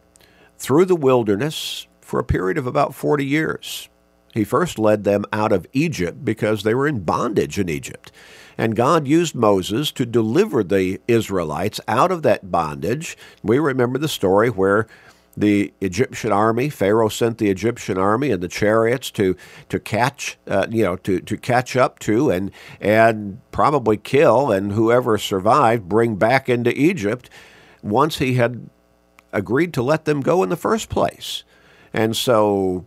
through 0.56 0.86
the 0.86 0.96
wilderness 0.96 1.86
for 2.00 2.18
a 2.18 2.24
period 2.24 2.56
of 2.56 2.66
about 2.66 2.94
40 2.94 3.24
years. 3.24 3.88
He 4.34 4.44
first 4.44 4.78
led 4.78 5.04
them 5.04 5.24
out 5.32 5.52
of 5.52 5.66
Egypt 5.72 6.24
because 6.24 6.62
they 6.62 6.74
were 6.74 6.86
in 6.86 7.00
bondage 7.00 7.58
in 7.58 7.68
Egypt. 7.68 8.12
And 8.56 8.74
God 8.74 9.06
used 9.06 9.34
Moses 9.34 9.92
to 9.92 10.04
deliver 10.04 10.64
the 10.64 11.00
Israelites 11.06 11.80
out 11.86 12.10
of 12.10 12.22
that 12.22 12.50
bondage. 12.50 13.16
We 13.42 13.58
remember 13.58 13.98
the 13.98 14.08
story 14.08 14.48
where 14.48 14.86
the 15.40 15.72
Egyptian 15.80 16.32
army. 16.32 16.68
Pharaoh 16.68 17.08
sent 17.08 17.38
the 17.38 17.50
Egyptian 17.50 17.96
army 17.98 18.30
and 18.30 18.42
the 18.42 18.48
chariots 18.48 19.10
to 19.12 19.36
to 19.68 19.78
catch, 19.78 20.38
uh, 20.46 20.66
you 20.70 20.82
know, 20.82 20.96
to, 20.96 21.20
to 21.20 21.36
catch 21.36 21.76
up 21.76 21.98
to 22.00 22.30
and 22.30 22.50
and 22.80 23.40
probably 23.52 23.96
kill 23.96 24.50
and 24.50 24.72
whoever 24.72 25.18
survived 25.18 25.88
bring 25.88 26.16
back 26.16 26.48
into 26.48 26.76
Egypt. 26.78 27.30
Once 27.82 28.18
he 28.18 28.34
had 28.34 28.68
agreed 29.32 29.72
to 29.74 29.82
let 29.82 30.04
them 30.04 30.20
go 30.20 30.42
in 30.42 30.48
the 30.48 30.56
first 30.56 30.88
place, 30.88 31.44
and 31.92 32.16
so 32.16 32.84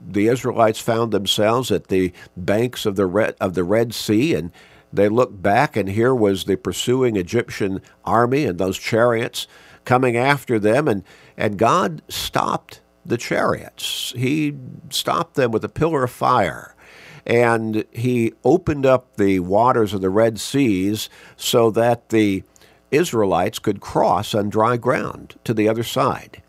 the 0.00 0.28
Israelites 0.28 0.80
found 0.80 1.12
themselves 1.12 1.70
at 1.70 1.88
the 1.88 2.12
banks 2.36 2.86
of 2.86 2.96
the 2.96 3.06
Red, 3.06 3.36
of 3.40 3.54
the 3.54 3.64
Red 3.64 3.94
Sea 3.94 4.34
and. 4.34 4.50
They 4.94 5.08
looked 5.08 5.40
back, 5.40 5.74
and 5.74 5.88
here 5.88 6.14
was 6.14 6.44
the 6.44 6.56
pursuing 6.56 7.16
Egyptian 7.16 7.80
army 8.04 8.44
and 8.44 8.58
those 8.58 8.76
chariots 8.76 9.46
coming 9.86 10.18
after 10.18 10.58
them, 10.58 10.86
and, 10.86 11.02
and 11.36 11.58
God 11.58 12.02
stopped 12.08 12.80
the 13.04 13.16
chariots. 13.16 14.12
He 14.16 14.56
stopped 14.90 15.34
them 15.34 15.50
with 15.50 15.64
a 15.64 15.68
pillar 15.68 16.04
of 16.04 16.10
fire. 16.10 16.74
And 17.24 17.84
he 17.92 18.32
opened 18.44 18.84
up 18.84 19.16
the 19.16 19.40
waters 19.40 19.94
of 19.94 20.00
the 20.00 20.10
Red 20.10 20.40
Seas 20.40 21.08
so 21.36 21.70
that 21.70 22.08
the 22.08 22.42
Israelites 22.90 23.58
could 23.58 23.80
cross 23.80 24.34
on 24.34 24.50
dry 24.50 24.76
ground 24.76 25.36
to 25.44 25.54
the 25.54 25.68
other 25.68 25.84
side. 25.84 26.42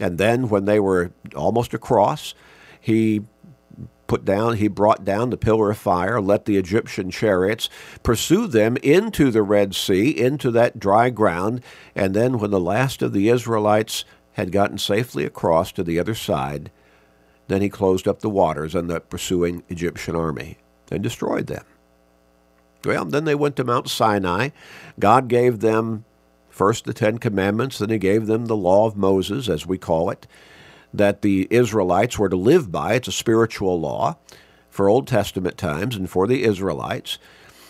And 0.00 0.18
then, 0.18 0.48
when 0.48 0.64
they 0.64 0.80
were 0.80 1.12
almost 1.36 1.74
across, 1.74 2.34
he 2.80 3.22
put 4.06 4.24
down, 4.24 4.56
he 4.56 4.68
brought 4.68 5.04
down 5.04 5.30
the 5.30 5.36
pillar 5.36 5.70
of 5.70 5.78
fire, 5.78 6.20
let 6.20 6.44
the 6.44 6.56
Egyptian 6.56 7.10
chariots 7.10 7.68
pursue 8.02 8.46
them 8.46 8.76
into 8.78 9.30
the 9.30 9.42
Red 9.42 9.74
Sea, 9.74 10.10
into 10.10 10.50
that 10.50 10.78
dry 10.78 11.10
ground. 11.10 11.62
And 11.94 12.14
then, 12.14 12.38
when 12.38 12.50
the 12.50 12.60
last 12.60 13.02
of 13.02 13.12
the 13.12 13.28
Israelites 13.28 14.04
had 14.34 14.52
gotten 14.52 14.78
safely 14.78 15.24
across 15.24 15.72
to 15.72 15.82
the 15.82 15.98
other 15.98 16.14
side, 16.14 16.70
then 17.48 17.62
he 17.62 17.68
closed 17.68 18.08
up 18.08 18.20
the 18.20 18.30
waters 18.30 18.74
on 18.74 18.86
the 18.86 19.00
pursuing 19.00 19.62
Egyptian 19.68 20.16
army 20.16 20.58
and 20.90 21.02
destroyed 21.02 21.46
them. 21.46 21.64
Well, 22.84 23.04
then 23.04 23.24
they 23.24 23.34
went 23.34 23.56
to 23.56 23.64
Mount 23.64 23.88
Sinai. 23.88 24.50
God 24.98 25.28
gave 25.28 25.60
them 25.60 26.04
first 26.48 26.84
the 26.84 26.92
Ten 26.92 27.18
Commandments, 27.18 27.78
then 27.78 27.90
he 27.90 27.98
gave 27.98 28.26
them 28.26 28.46
the 28.46 28.56
law 28.56 28.86
of 28.86 28.96
Moses, 28.96 29.48
as 29.48 29.66
we 29.66 29.78
call 29.78 30.10
it, 30.10 30.26
that 30.92 31.22
the 31.22 31.48
Israelites 31.50 32.18
were 32.18 32.28
to 32.28 32.36
live 32.36 32.70
by. 32.70 32.94
It's 32.94 33.08
a 33.08 33.12
spiritual 33.12 33.80
law 33.80 34.18
for 34.68 34.88
Old 34.88 35.06
Testament 35.06 35.56
times 35.56 35.96
and 35.96 36.10
for 36.10 36.26
the 36.26 36.44
Israelites. 36.44 37.18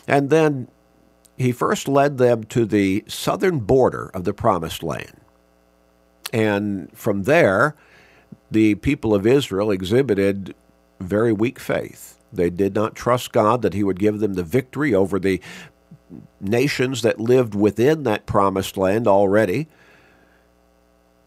And 0.08 0.30
then 0.30 0.68
he 1.36 1.52
first 1.52 1.86
led 1.86 2.18
them 2.18 2.44
to 2.44 2.64
the 2.64 3.04
southern 3.06 3.60
border 3.60 4.10
of 4.14 4.24
the 4.24 4.34
Promised 4.34 4.82
Land. 4.82 5.21
And 6.32 6.90
from 6.96 7.24
there, 7.24 7.76
the 8.50 8.74
people 8.76 9.14
of 9.14 9.26
Israel 9.26 9.70
exhibited 9.70 10.54
very 11.00 11.32
weak 11.32 11.58
faith. 11.58 12.18
They 12.32 12.50
did 12.50 12.74
not 12.74 12.94
trust 12.94 13.32
God 13.32 13.62
that 13.62 13.74
He 13.74 13.84
would 13.84 13.98
give 13.98 14.20
them 14.20 14.34
the 14.34 14.42
victory 14.42 14.94
over 14.94 15.18
the 15.18 15.40
nations 16.40 17.02
that 17.02 17.20
lived 17.20 17.54
within 17.54 18.04
that 18.04 18.26
promised 18.26 18.76
land 18.76 19.06
already. 19.06 19.68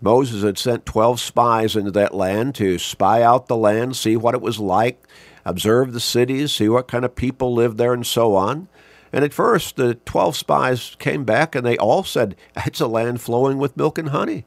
Moses 0.02 0.44
had 0.44 0.58
sent 0.58 0.86
12 0.86 1.20
spies 1.20 1.76
into 1.76 1.92
that 1.92 2.14
land 2.14 2.56
to 2.56 2.78
spy 2.78 3.22
out 3.22 3.48
the 3.48 3.56
land, 3.56 3.96
see 3.96 4.18
what 4.18 4.36
it 4.36 4.42
was 4.42 4.60
like, 4.60 5.08
observe 5.46 5.94
the 5.94 6.00
cities, 6.00 6.54
see 6.54 6.70
what 6.70 6.88
kind 6.88 7.06
of 7.06 7.16
people 7.16 7.54
lived 7.54 7.78
there, 7.78 7.94
and 7.94 8.06
so 8.06 8.36
on. 8.36 8.68
And 9.14 9.24
at 9.24 9.34
first, 9.34 9.78
the 9.78 9.96
12 9.96 10.36
spies 10.36 10.96
came 11.00 11.24
back 11.24 11.56
and 11.56 11.66
they 11.66 11.78
all 11.78 12.04
said, 12.04 12.36
It's 12.66 12.82
a 12.82 12.88
land 12.88 13.22
flowing 13.22 13.58
with 13.58 13.78
milk 13.78 13.98
and 13.98 14.10
honey. 14.10 14.46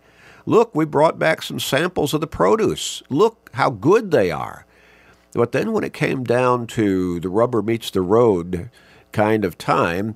Look, 0.49 0.75
we 0.75 0.87
brought 0.87 1.19
back 1.19 1.43
some 1.43 1.61
samples 1.61 2.15
of 2.15 2.23
the 2.23 2.27
produce. 2.27 3.03
Look 3.11 3.51
how 3.53 3.69
good 3.69 4.11
they 4.11 4.31
are. 4.31 4.65
But 5.35 5.53
then 5.53 5.73
when 5.73 5.85
it 5.85 5.93
came 5.93 6.25
down 6.25 6.67
to 6.69 7.21
the 7.21 7.29
rubber 7.29 7.61
meets 7.61 7.91
the 7.91 8.01
road 8.01 8.71
kind 9.13 9.45
of 9.45 9.59
time, 9.59 10.15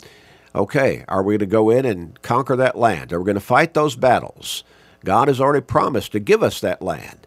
okay, 0.55 1.05
are 1.07 1.23
we 1.23 1.35
going 1.35 1.41
to 1.41 1.47
go 1.47 1.69
in 1.69 1.85
and 1.85 2.23
conquer 2.23 2.57
that 2.57 2.79
land? 2.79 3.13
Are 3.13 3.19
we 3.19 3.27
going 3.27 3.35
to 3.35 3.43
fight 3.43 3.75
those 3.75 3.95
battles? 3.95 4.65
God 5.05 5.29
has 5.29 5.39
already 5.39 5.67
promised 5.67 6.13
to 6.13 6.19
give 6.19 6.43
us 6.43 6.63
that 6.63 6.81
land. 6.81 7.27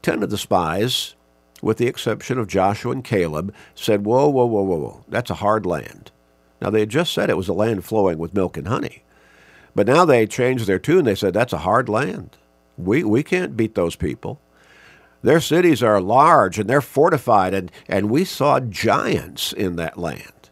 Ten 0.00 0.22
of 0.22 0.30
the 0.30 0.38
spies, 0.38 1.14
with 1.60 1.76
the 1.76 1.88
exception 1.88 2.38
of 2.38 2.48
Joshua 2.48 2.92
and 2.92 3.04
Caleb, 3.04 3.52
said, 3.74 4.06
Whoa, 4.06 4.30
whoa, 4.30 4.46
whoa, 4.46 4.62
whoa, 4.62 4.78
whoa, 4.78 5.04
that's 5.08 5.30
a 5.30 5.34
hard 5.34 5.66
land. 5.66 6.10
Now, 6.62 6.70
they 6.70 6.80
had 6.80 6.88
just 6.88 7.12
said 7.12 7.28
it 7.28 7.36
was 7.36 7.48
a 7.48 7.52
land 7.52 7.84
flowing 7.84 8.16
with 8.16 8.32
milk 8.32 8.56
and 8.56 8.66
honey. 8.66 9.02
But 9.74 9.86
now 9.86 10.06
they 10.06 10.26
changed 10.26 10.66
their 10.66 10.78
tune. 10.78 11.04
They 11.04 11.14
said, 11.14 11.34
That's 11.34 11.52
a 11.52 11.58
hard 11.58 11.90
land. 11.90 12.38
We, 12.76 13.04
we 13.04 13.22
can't 13.22 13.56
beat 13.56 13.74
those 13.74 13.96
people. 13.96 14.40
Their 15.22 15.40
cities 15.40 15.82
are 15.82 16.00
large 16.00 16.58
and 16.58 16.68
they're 16.68 16.80
fortified, 16.80 17.54
and, 17.54 17.72
and 17.88 18.10
we 18.10 18.24
saw 18.24 18.60
giants 18.60 19.52
in 19.52 19.76
that 19.76 19.98
land. 19.98 20.50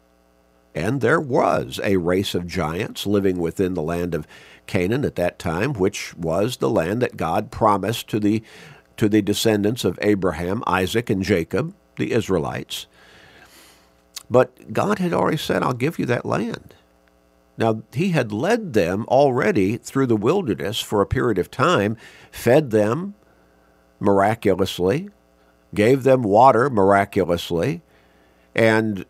And 0.74 1.00
there 1.00 1.20
was 1.20 1.78
a 1.84 1.98
race 1.98 2.34
of 2.34 2.46
giants 2.46 3.06
living 3.06 3.38
within 3.38 3.74
the 3.74 3.82
land 3.82 4.14
of 4.14 4.26
Canaan 4.66 5.04
at 5.04 5.14
that 5.16 5.38
time, 5.38 5.74
which 5.74 6.16
was 6.16 6.56
the 6.56 6.70
land 6.70 7.00
that 7.02 7.16
God 7.16 7.52
promised 7.52 8.08
to 8.08 8.18
the, 8.18 8.42
to 8.96 9.08
the 9.08 9.22
descendants 9.22 9.84
of 9.84 9.98
Abraham, 10.02 10.64
Isaac, 10.66 11.10
and 11.10 11.22
Jacob, 11.22 11.74
the 11.96 12.12
Israelites. 12.12 12.86
But 14.28 14.72
God 14.72 14.98
had 14.98 15.12
already 15.12 15.36
said, 15.36 15.62
I'll 15.62 15.74
give 15.74 15.98
you 15.98 16.06
that 16.06 16.26
land. 16.26 16.74
Now, 17.56 17.82
he 17.92 18.10
had 18.10 18.32
led 18.32 18.72
them 18.72 19.04
already 19.08 19.76
through 19.76 20.06
the 20.06 20.16
wilderness 20.16 20.80
for 20.80 21.00
a 21.00 21.06
period 21.06 21.38
of 21.38 21.50
time, 21.50 21.96
fed 22.32 22.70
them 22.70 23.14
miraculously, 24.00 25.08
gave 25.74 26.02
them 26.02 26.22
water 26.22 26.68
miraculously, 26.68 27.82
and 28.54 29.04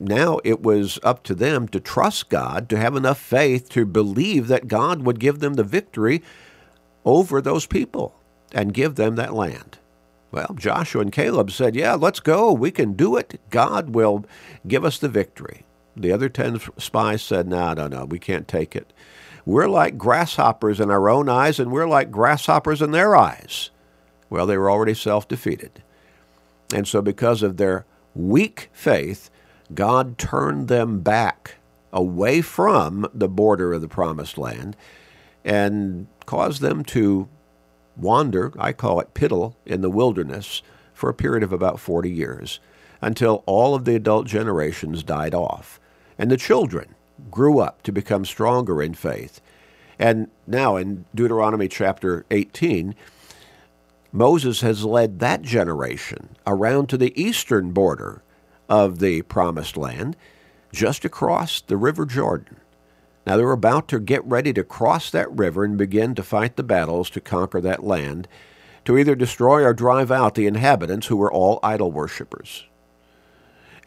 now 0.00 0.38
it 0.44 0.62
was 0.62 0.98
up 1.02 1.24
to 1.24 1.34
them 1.34 1.66
to 1.68 1.80
trust 1.80 2.28
God, 2.28 2.68
to 2.68 2.78
have 2.78 2.94
enough 2.94 3.18
faith 3.18 3.68
to 3.70 3.84
believe 3.84 4.46
that 4.48 4.68
God 4.68 5.02
would 5.02 5.18
give 5.18 5.40
them 5.40 5.54
the 5.54 5.64
victory 5.64 6.22
over 7.04 7.40
those 7.40 7.66
people 7.66 8.14
and 8.52 8.74
give 8.74 8.94
them 8.94 9.16
that 9.16 9.34
land. 9.34 9.78
Well, 10.30 10.54
Joshua 10.56 11.02
and 11.02 11.12
Caleb 11.12 11.50
said, 11.50 11.74
Yeah, 11.74 11.94
let's 11.94 12.20
go. 12.20 12.52
We 12.52 12.70
can 12.70 12.92
do 12.92 13.16
it. 13.16 13.40
God 13.50 13.90
will 13.90 14.24
give 14.66 14.84
us 14.84 14.98
the 14.98 15.08
victory. 15.08 15.64
The 15.98 16.12
other 16.12 16.28
10 16.28 16.60
spies 16.78 17.22
said, 17.22 17.48
No, 17.48 17.72
no, 17.74 17.88
no, 17.88 18.04
we 18.04 18.18
can't 18.18 18.46
take 18.46 18.76
it. 18.76 18.92
We're 19.44 19.68
like 19.68 19.98
grasshoppers 19.98 20.78
in 20.78 20.90
our 20.90 21.08
own 21.08 21.28
eyes, 21.28 21.58
and 21.58 21.72
we're 21.72 21.88
like 21.88 22.10
grasshoppers 22.10 22.82
in 22.82 22.90
their 22.90 23.16
eyes. 23.16 23.70
Well, 24.30 24.46
they 24.46 24.58
were 24.58 24.70
already 24.70 24.94
self 24.94 25.26
defeated. 25.26 25.82
And 26.74 26.86
so, 26.86 27.00
because 27.00 27.42
of 27.42 27.56
their 27.56 27.86
weak 28.14 28.68
faith, 28.72 29.30
God 29.74 30.18
turned 30.18 30.68
them 30.68 31.00
back 31.00 31.56
away 31.92 32.42
from 32.42 33.08
the 33.14 33.28
border 33.28 33.72
of 33.72 33.80
the 33.80 33.88
promised 33.88 34.36
land 34.36 34.76
and 35.44 36.06
caused 36.26 36.60
them 36.60 36.84
to 36.84 37.28
wander, 37.96 38.52
I 38.58 38.72
call 38.72 39.00
it 39.00 39.14
piddle, 39.14 39.54
in 39.64 39.80
the 39.80 39.90
wilderness 39.90 40.62
for 40.92 41.08
a 41.08 41.14
period 41.14 41.42
of 41.42 41.52
about 41.52 41.80
40 41.80 42.10
years 42.10 42.60
until 43.00 43.42
all 43.46 43.74
of 43.74 43.84
the 43.84 43.94
adult 43.94 44.26
generations 44.26 45.02
died 45.02 45.34
off 45.34 45.80
and 46.18 46.30
the 46.30 46.36
children 46.36 46.94
grew 47.30 47.58
up 47.60 47.82
to 47.82 47.92
become 47.92 48.24
stronger 48.24 48.82
in 48.82 48.94
faith. 48.94 49.40
And 49.98 50.28
now 50.46 50.76
in 50.76 51.04
Deuteronomy 51.14 51.68
chapter 51.68 52.24
18, 52.30 52.94
Moses 54.12 54.60
has 54.62 54.84
led 54.84 55.18
that 55.18 55.42
generation 55.42 56.36
around 56.46 56.88
to 56.88 56.96
the 56.96 57.20
eastern 57.20 57.72
border 57.72 58.22
of 58.68 58.98
the 58.98 59.22
promised 59.22 59.76
land, 59.76 60.16
just 60.72 61.04
across 61.04 61.60
the 61.60 61.76
River 61.76 62.06
Jordan. 62.06 62.56
Now 63.26 63.36
they're 63.36 63.52
about 63.52 63.88
to 63.88 64.00
get 64.00 64.24
ready 64.24 64.52
to 64.54 64.64
cross 64.64 65.10
that 65.10 65.30
river 65.30 65.64
and 65.64 65.76
begin 65.76 66.14
to 66.14 66.22
fight 66.22 66.56
the 66.56 66.62
battles 66.62 67.10
to 67.10 67.20
conquer 67.20 67.60
that 67.60 67.84
land, 67.84 68.28
to 68.84 68.96
either 68.96 69.14
destroy 69.14 69.64
or 69.64 69.74
drive 69.74 70.10
out 70.10 70.34
the 70.34 70.46
inhabitants 70.46 71.08
who 71.08 71.16
were 71.16 71.32
all 71.32 71.60
idol 71.62 71.92
worshippers. 71.92 72.64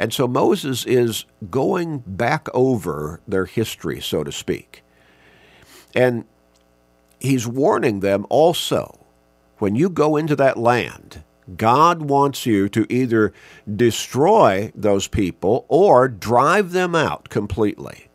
And 0.01 0.11
so 0.11 0.27
Moses 0.27 0.83
is 0.83 1.25
going 1.51 1.99
back 1.99 2.47
over 2.55 3.21
their 3.27 3.45
history, 3.45 4.01
so 4.01 4.23
to 4.23 4.31
speak. 4.31 4.83
And 5.93 6.25
he's 7.19 7.45
warning 7.45 7.99
them 7.99 8.25
also 8.27 9.05
when 9.59 9.75
you 9.75 9.91
go 9.91 10.17
into 10.17 10.35
that 10.37 10.57
land, 10.57 11.23
God 11.55 12.01
wants 12.01 12.47
you 12.47 12.67
to 12.69 12.91
either 12.91 13.31
destroy 13.71 14.71
those 14.73 15.07
people 15.07 15.67
or 15.67 16.07
drive 16.07 16.71
them 16.71 16.95
out 16.95 17.29
completely. 17.29 18.07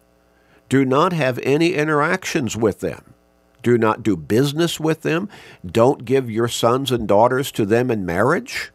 Do 0.68 0.84
not 0.84 1.12
have 1.12 1.38
any 1.44 1.74
interactions 1.74 2.56
with 2.56 2.80
them. 2.80 3.14
Do 3.62 3.78
not 3.78 4.02
do 4.02 4.16
business 4.16 4.80
with 4.80 5.02
them. 5.02 5.28
Don't 5.64 6.04
give 6.04 6.28
your 6.28 6.48
sons 6.48 6.90
and 6.90 7.06
daughters 7.06 7.52
to 7.52 7.64
them 7.64 7.92
in 7.92 8.04
marriage. 8.04 8.72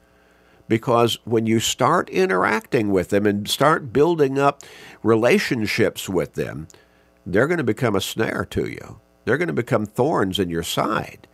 Because 0.71 1.17
when 1.25 1.47
you 1.47 1.59
start 1.59 2.09
interacting 2.09 2.91
with 2.91 3.09
them 3.09 3.25
and 3.25 3.45
start 3.49 3.91
building 3.91 4.39
up 4.39 4.63
relationships 5.03 6.07
with 6.07 6.35
them, 6.35 6.69
they're 7.25 7.47
going 7.47 7.57
to 7.57 7.63
become 7.65 7.93
a 7.93 7.99
snare 7.99 8.47
to 8.51 8.65
you. 8.69 9.01
They're 9.25 9.37
going 9.37 9.49
to 9.49 9.53
become 9.53 9.85
thorns 9.85 10.39
in 10.39 10.49
your 10.49 10.63
side. 10.63 11.27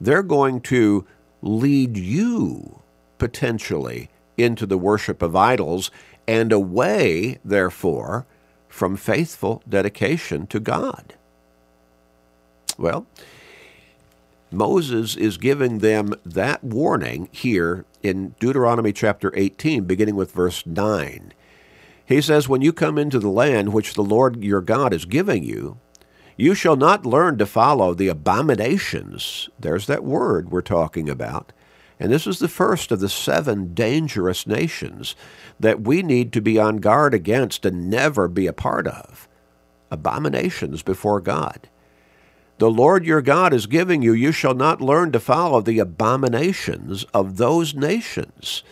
They're 0.00 0.24
going 0.24 0.60
to 0.62 1.06
lead 1.40 1.96
you 1.96 2.80
potentially 3.18 4.10
into 4.36 4.66
the 4.66 4.76
worship 4.76 5.22
of 5.22 5.36
idols 5.36 5.92
and 6.26 6.50
away, 6.50 7.38
therefore, 7.44 8.26
from 8.68 8.96
faithful 8.96 9.62
dedication 9.68 10.48
to 10.48 10.58
God. 10.58 11.14
Well, 12.76 13.06
Moses 14.50 15.14
is 15.14 15.36
giving 15.36 15.78
them 15.78 16.12
that 16.26 16.64
warning 16.64 17.28
here 17.30 17.84
in 18.02 18.34
Deuteronomy 18.40 18.92
chapter 18.92 19.32
18, 19.36 19.84
beginning 19.84 20.16
with 20.16 20.32
verse 20.32 20.66
9. 20.66 21.32
He 22.04 22.20
says, 22.20 22.48
When 22.48 22.60
you 22.60 22.72
come 22.72 22.98
into 22.98 23.18
the 23.18 23.28
land 23.28 23.72
which 23.72 23.94
the 23.94 24.02
Lord 24.02 24.42
your 24.42 24.60
God 24.60 24.92
is 24.92 25.04
giving 25.04 25.44
you, 25.44 25.78
you 26.36 26.54
shall 26.54 26.76
not 26.76 27.06
learn 27.06 27.38
to 27.38 27.46
follow 27.46 27.94
the 27.94 28.08
abominations, 28.08 29.48
there's 29.58 29.86
that 29.86 30.02
word 30.02 30.50
we're 30.50 30.60
talking 30.60 31.08
about, 31.08 31.52
And 32.00 32.10
this 32.10 32.26
is 32.26 32.40
the 32.40 32.48
first 32.48 32.90
of 32.90 33.00
the 33.00 33.08
seven 33.08 33.74
dangerous 33.74 34.46
nations 34.46 35.14
that 35.60 35.82
we 35.82 36.02
need 36.02 36.32
to 36.32 36.40
be 36.40 36.58
on 36.58 36.78
guard 36.78 37.14
against 37.14 37.64
and 37.64 37.88
never 37.88 38.26
be 38.26 38.46
a 38.46 38.52
part 38.52 38.88
of. 38.88 39.28
Abominations 39.90 40.82
before 40.82 41.20
God. 41.20 41.68
The 42.60 42.70
Lord 42.70 43.06
your 43.06 43.22
God 43.22 43.54
is 43.54 43.64
giving 43.66 44.02
you, 44.02 44.12
you 44.12 44.32
shall 44.32 44.52
not 44.52 44.82
learn 44.82 45.12
to 45.12 45.18
follow 45.18 45.62
the 45.62 45.78
abominations 45.78 47.04
of 47.14 47.38
those 47.38 47.74
nations. 47.74 48.62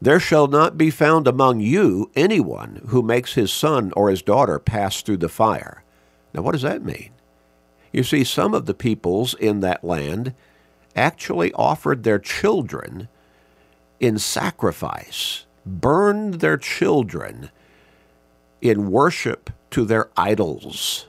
There 0.00 0.20
shall 0.20 0.46
not 0.46 0.78
be 0.78 0.88
found 0.88 1.26
among 1.26 1.58
you 1.58 2.12
anyone 2.14 2.80
who 2.90 3.02
makes 3.02 3.34
his 3.34 3.52
son 3.52 3.92
or 3.96 4.08
his 4.08 4.22
daughter 4.22 4.60
pass 4.60 5.02
through 5.02 5.16
the 5.16 5.28
fire. 5.28 5.82
Now, 6.32 6.42
what 6.42 6.52
does 6.52 6.62
that 6.62 6.84
mean? 6.84 7.10
You 7.92 8.04
see, 8.04 8.22
some 8.22 8.54
of 8.54 8.66
the 8.66 8.72
peoples 8.72 9.34
in 9.34 9.58
that 9.62 9.82
land 9.82 10.32
actually 10.94 11.52
offered 11.54 12.04
their 12.04 12.20
children 12.20 13.08
in 13.98 14.16
sacrifice, 14.16 15.44
burned 15.66 16.34
their 16.34 16.56
children 16.56 17.50
in 18.60 18.92
worship 18.92 19.50
to 19.72 19.84
their 19.84 20.08
idols. 20.16 21.08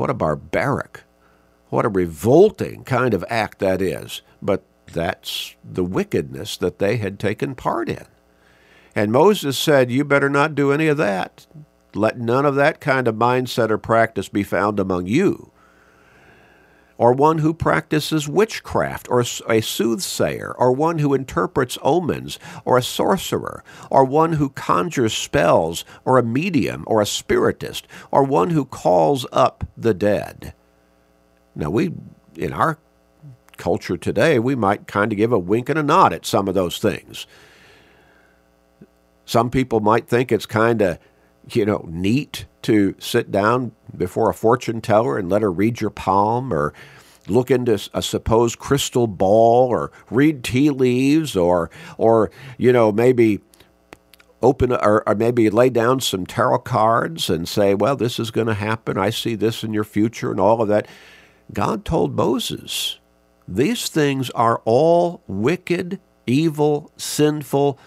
What 0.00 0.08
a 0.08 0.14
barbaric, 0.14 1.02
what 1.68 1.84
a 1.84 1.90
revolting 1.90 2.84
kind 2.84 3.12
of 3.12 3.22
act 3.28 3.58
that 3.58 3.82
is. 3.82 4.22
But 4.40 4.64
that's 4.90 5.56
the 5.62 5.84
wickedness 5.84 6.56
that 6.56 6.78
they 6.78 6.96
had 6.96 7.18
taken 7.18 7.54
part 7.54 7.90
in. 7.90 8.06
And 8.94 9.12
Moses 9.12 9.58
said, 9.58 9.90
You 9.90 10.04
better 10.04 10.30
not 10.30 10.54
do 10.54 10.72
any 10.72 10.86
of 10.86 10.96
that. 10.96 11.46
Let 11.94 12.18
none 12.18 12.46
of 12.46 12.54
that 12.54 12.80
kind 12.80 13.08
of 13.08 13.16
mindset 13.16 13.68
or 13.68 13.76
practice 13.76 14.30
be 14.30 14.42
found 14.42 14.80
among 14.80 15.06
you 15.06 15.52
or 17.00 17.14
one 17.14 17.38
who 17.38 17.54
practices 17.54 18.28
witchcraft, 18.28 19.08
or 19.08 19.20
a 19.48 19.62
soothsayer, 19.62 20.54
or 20.58 20.70
one 20.70 20.98
who 20.98 21.14
interprets 21.14 21.78
omens, 21.80 22.38
or 22.66 22.76
a 22.76 22.82
sorcerer, 22.82 23.64
or 23.90 24.04
one 24.04 24.34
who 24.34 24.50
conjures 24.50 25.14
spells, 25.14 25.82
or 26.04 26.18
a 26.18 26.22
medium, 26.22 26.84
or 26.86 27.00
a 27.00 27.06
spiritist, 27.06 27.88
or 28.10 28.22
one 28.22 28.50
who 28.50 28.66
calls 28.66 29.24
up 29.32 29.64
the 29.78 29.94
dead. 29.94 30.52
Now, 31.54 31.70
we, 31.70 31.94
in 32.36 32.52
our 32.52 32.78
culture 33.56 33.96
today, 33.96 34.38
we 34.38 34.54
might 34.54 34.86
kind 34.86 35.10
of 35.10 35.16
give 35.16 35.32
a 35.32 35.38
wink 35.38 35.70
and 35.70 35.78
a 35.78 35.82
nod 35.82 36.12
at 36.12 36.26
some 36.26 36.48
of 36.48 36.54
those 36.54 36.78
things. 36.78 37.26
Some 39.24 39.48
people 39.48 39.80
might 39.80 40.06
think 40.06 40.30
it's 40.30 40.44
kind 40.44 40.82
of, 40.82 40.98
you 41.54 41.64
know, 41.64 41.86
neat 41.88 42.46
to 42.62 42.94
sit 42.98 43.30
down 43.30 43.72
before 43.96 44.30
a 44.30 44.34
fortune 44.34 44.80
teller 44.80 45.18
and 45.18 45.28
let 45.28 45.42
her 45.42 45.50
read 45.50 45.80
your 45.80 45.90
palm 45.90 46.52
or 46.52 46.72
look 47.28 47.50
into 47.50 47.78
a 47.94 48.02
supposed 48.02 48.58
crystal 48.58 49.06
ball 49.06 49.68
or 49.68 49.92
read 50.10 50.42
tea 50.42 50.70
leaves 50.70 51.36
or 51.36 51.70
or 51.96 52.30
you 52.58 52.72
know 52.72 52.90
maybe 52.90 53.40
open 54.42 54.72
or, 54.72 55.06
or 55.08 55.14
maybe 55.14 55.50
lay 55.50 55.68
down 55.68 56.00
some 56.00 56.26
tarot 56.26 56.58
cards 56.60 57.28
and 57.30 57.48
say 57.48 57.74
well 57.74 57.96
this 57.96 58.18
is 58.18 58.30
going 58.30 58.46
to 58.46 58.54
happen. 58.54 58.98
I 58.98 59.10
see 59.10 59.34
this 59.34 59.62
in 59.62 59.72
your 59.72 59.84
future 59.84 60.30
and 60.30 60.40
all 60.40 60.62
of 60.62 60.68
that. 60.68 60.86
God 61.52 61.84
told 61.84 62.14
moses 62.14 62.98
these 63.46 63.88
things 63.88 64.30
are 64.30 64.62
all 64.64 65.22
wicked 65.26 65.98
evil 66.26 66.92
sinful 66.96 67.78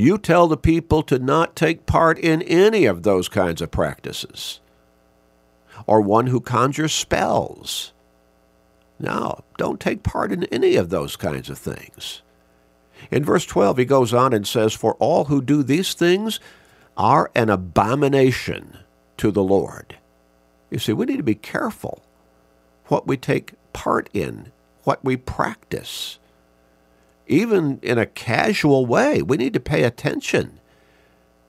you 0.00 0.18
tell 0.18 0.46
the 0.46 0.56
people 0.56 1.02
to 1.04 1.18
not 1.18 1.56
take 1.56 1.86
part 1.86 2.18
in 2.18 2.42
any 2.42 2.84
of 2.84 3.02
those 3.02 3.28
kinds 3.28 3.60
of 3.60 3.70
practices. 3.70 4.60
Or 5.86 6.00
one 6.00 6.26
who 6.26 6.40
conjures 6.40 6.92
spells. 6.92 7.92
No, 8.98 9.44
don't 9.56 9.80
take 9.80 10.02
part 10.02 10.32
in 10.32 10.44
any 10.44 10.76
of 10.76 10.90
those 10.90 11.16
kinds 11.16 11.48
of 11.48 11.58
things. 11.58 12.22
In 13.10 13.24
verse 13.24 13.46
12, 13.46 13.78
he 13.78 13.84
goes 13.84 14.12
on 14.12 14.32
and 14.32 14.46
says, 14.46 14.74
For 14.74 14.94
all 14.94 15.26
who 15.26 15.40
do 15.40 15.62
these 15.62 15.94
things 15.94 16.40
are 16.96 17.30
an 17.34 17.48
abomination 17.48 18.78
to 19.18 19.30
the 19.30 19.42
Lord. 19.42 19.96
You 20.70 20.78
see, 20.78 20.92
we 20.92 21.06
need 21.06 21.18
to 21.18 21.22
be 21.22 21.36
careful 21.36 22.02
what 22.86 23.06
we 23.06 23.16
take 23.16 23.52
part 23.72 24.10
in, 24.12 24.50
what 24.82 25.04
we 25.04 25.16
practice 25.16 26.18
even 27.28 27.78
in 27.82 27.98
a 27.98 28.06
casual 28.06 28.86
way. 28.86 29.22
We 29.22 29.36
need 29.36 29.52
to 29.54 29.60
pay 29.60 29.84
attention 29.84 30.60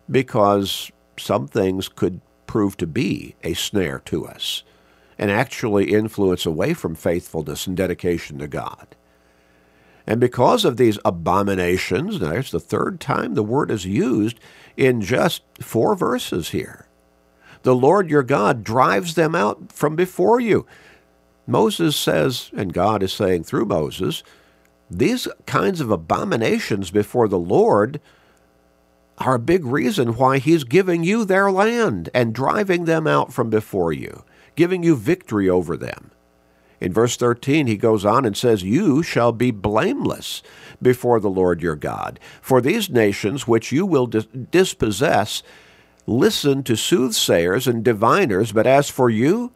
because 0.09 0.91
some 1.17 1.47
things 1.47 1.87
could 1.87 2.21
prove 2.47 2.77
to 2.77 2.87
be 2.87 3.35
a 3.43 3.53
snare 3.53 3.99
to 4.05 4.25
us 4.25 4.63
and 5.17 5.29
actually 5.29 5.93
influence 5.93 6.45
away 6.45 6.73
from 6.73 6.95
faithfulness 6.95 7.67
and 7.67 7.75
dedication 7.75 8.39
to 8.39 8.47
God. 8.47 8.95
And 10.07 10.19
because 10.19 10.65
of 10.65 10.77
these 10.77 10.97
abominations, 11.05 12.19
now 12.19 12.29
there's 12.29 12.51
the 12.51 12.59
third 12.59 12.99
time 12.99 13.35
the 13.35 13.43
word 13.43 13.69
is 13.69 13.85
used 13.85 14.39
in 14.75 15.01
just 15.01 15.43
four 15.61 15.95
verses 15.95 16.49
here. 16.49 16.87
The 17.61 17.75
Lord 17.75 18.09
your 18.09 18.23
God 18.23 18.63
drives 18.63 19.13
them 19.13 19.35
out 19.35 19.71
from 19.71 19.95
before 19.95 20.39
you. 20.39 20.65
Moses 21.45 21.95
says, 21.95 22.49
and 22.55 22.73
God 22.73 23.03
is 23.03 23.11
saying 23.11 23.43
through 23.43 23.65
Moses, 23.65 24.23
these 24.89 25.27
kinds 25.45 25.81
of 25.81 25.91
abominations 25.91 26.91
before 26.91 27.27
the 27.27 27.39
Lord 27.39 27.99
are 29.17 29.35
a 29.35 29.39
big 29.39 29.65
reason 29.65 30.15
why 30.15 30.39
He's 30.39 30.63
giving 30.63 31.03
you 31.03 31.25
their 31.25 31.51
land 31.51 32.09
and 32.13 32.33
driving 32.33 32.85
them 32.85 33.05
out 33.05 33.33
from 33.33 33.49
before 33.49 33.91
you, 33.93 34.23
giving 34.55 34.83
you 34.83 34.95
victory 34.95 35.49
over 35.49 35.75
them. 35.75 36.11
In 36.79 36.93
verse 36.93 37.17
13, 37.17 37.67
he 37.67 37.75
goes 37.75 38.05
on 38.05 38.25
and 38.25 38.37
says, 38.37 38.63
You 38.63 39.03
shall 39.03 39.33
be 39.33 39.51
blameless 39.51 40.41
before 40.81 41.19
the 41.19 41.29
Lord 41.29 41.61
your 41.61 41.75
God. 41.75 42.19
For 42.41 42.61
these 42.61 42.89
nations 42.89 43.47
which 43.47 43.71
you 43.71 43.85
will 43.85 44.07
dispossess 44.07 45.43
listen 46.07 46.63
to 46.63 46.75
soothsayers 46.75 47.67
and 47.67 47.83
diviners, 47.83 48.51
but 48.51 48.65
as 48.65 48.89
for 48.89 49.09
you, 49.09 49.51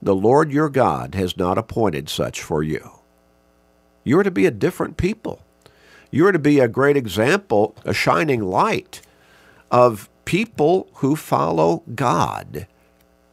the 0.00 0.14
Lord 0.14 0.52
your 0.52 0.68
God 0.68 1.14
has 1.14 1.36
not 1.36 1.58
appointed 1.58 2.08
such 2.08 2.40
for 2.40 2.62
you. 2.62 2.90
You 4.04 4.18
are 4.18 4.22
to 4.22 4.30
be 4.30 4.46
a 4.46 4.50
different 4.50 4.96
people. 4.96 5.40
You 6.10 6.26
are 6.26 6.32
to 6.32 6.38
be 6.38 6.60
a 6.60 6.68
great 6.68 6.96
example, 6.96 7.74
a 7.84 7.92
shining 7.92 8.42
light 8.42 9.02
of 9.70 10.08
people 10.24 10.88
who 10.96 11.16
follow 11.16 11.82
God. 11.94 12.66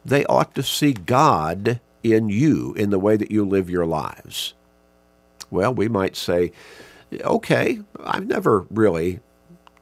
They 0.04 0.24
ought 0.24 0.54
to 0.56 0.62
see 0.62 0.92
God 0.92 1.80
in 2.02 2.28
you 2.28 2.74
in 2.74 2.90
the 2.90 2.98
way 2.98 3.16
that 3.16 3.30
you 3.30 3.44
live 3.44 3.70
your 3.70 3.86
lives. 3.86 4.54
Well, 5.50 5.72
we 5.72 5.88
might 5.88 6.16
say, 6.16 6.50
okay, 7.20 7.80
I've 8.02 8.26
never 8.26 8.66
really 8.70 9.20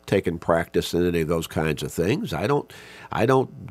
taken 0.06 0.38
practice 0.38 0.92
in 0.92 1.06
any 1.06 1.20
of 1.20 1.28
those 1.28 1.46
kinds 1.46 1.82
of 1.82 1.92
things. 1.92 2.32
I 2.34 2.46
don't 2.48 2.70
I 3.12 3.26
don't 3.26 3.70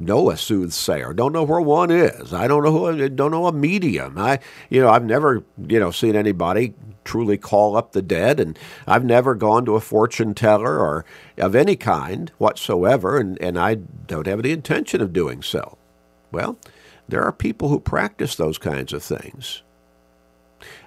know 0.00 0.30
a 0.30 0.36
soothsayer. 0.36 1.12
Don't 1.12 1.32
know 1.32 1.44
where 1.44 1.60
one 1.60 1.90
is. 1.90 2.32
I 2.32 2.46
don't 2.48 2.64
know 2.64 2.72
who. 2.72 3.08
Don't 3.08 3.30
know 3.30 3.46
a 3.46 3.52
medium. 3.52 4.18
I, 4.18 4.40
you 4.68 4.80
know, 4.80 4.90
I've 4.90 5.04
never, 5.04 5.44
you 5.68 5.78
know, 5.78 5.90
seen 5.90 6.16
anybody 6.16 6.74
truly 7.04 7.38
call 7.38 7.76
up 7.76 7.92
the 7.92 8.02
dead, 8.02 8.40
and 8.40 8.58
I've 8.86 9.04
never 9.04 9.34
gone 9.34 9.64
to 9.64 9.74
a 9.74 9.80
fortune 9.80 10.34
teller 10.34 10.78
or 10.78 11.04
of 11.38 11.54
any 11.54 11.76
kind 11.76 12.30
whatsoever, 12.38 13.18
and, 13.18 13.40
and 13.42 13.58
I 13.58 13.74
don't 13.74 14.26
have 14.26 14.40
any 14.40 14.50
intention 14.50 15.00
of 15.00 15.12
doing 15.12 15.42
so. 15.42 15.78
Well, 16.32 16.58
there 17.08 17.22
are 17.22 17.32
people 17.32 17.68
who 17.68 17.80
practice 17.80 18.36
those 18.36 18.58
kinds 18.58 18.92
of 18.92 19.02
things. 19.02 19.62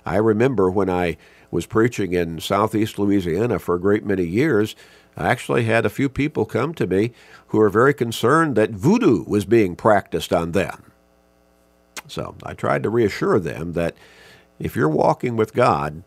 I 0.06 0.18
remember 0.18 0.70
when 0.70 0.90
I 0.90 1.18
was 1.52 1.66
preaching 1.66 2.14
in 2.14 2.40
southeast 2.40 2.98
Louisiana 2.98 3.60
for 3.60 3.76
a 3.76 3.82
great 3.82 4.06
many 4.06 4.26
years, 4.26 4.76
I 5.16 5.28
actually 5.28 5.66
had 5.66 5.86
a 5.86 5.90
few 5.90 6.10
people 6.10 6.46
come 6.46 6.74
to 6.76 6.88
me 6.88 7.12
who 7.48 7.60
were 7.60 7.70
very 7.70 7.94
concerned 7.94 8.56
that 8.56 8.72
voodoo 8.72 9.24
was 9.26 9.46
being 9.46 9.76
practiced 9.76 10.34
on 10.34 10.52
them. 10.52 10.92
So 12.08 12.36
I 12.44 12.54
tried 12.54 12.84
to 12.84 12.90
reassure 12.90 13.40
them 13.40 13.74
that 13.74 13.96
if 14.60 14.76
you're 14.76 14.90
walking 14.90 15.36
with 15.36 15.54
God, 15.54 16.04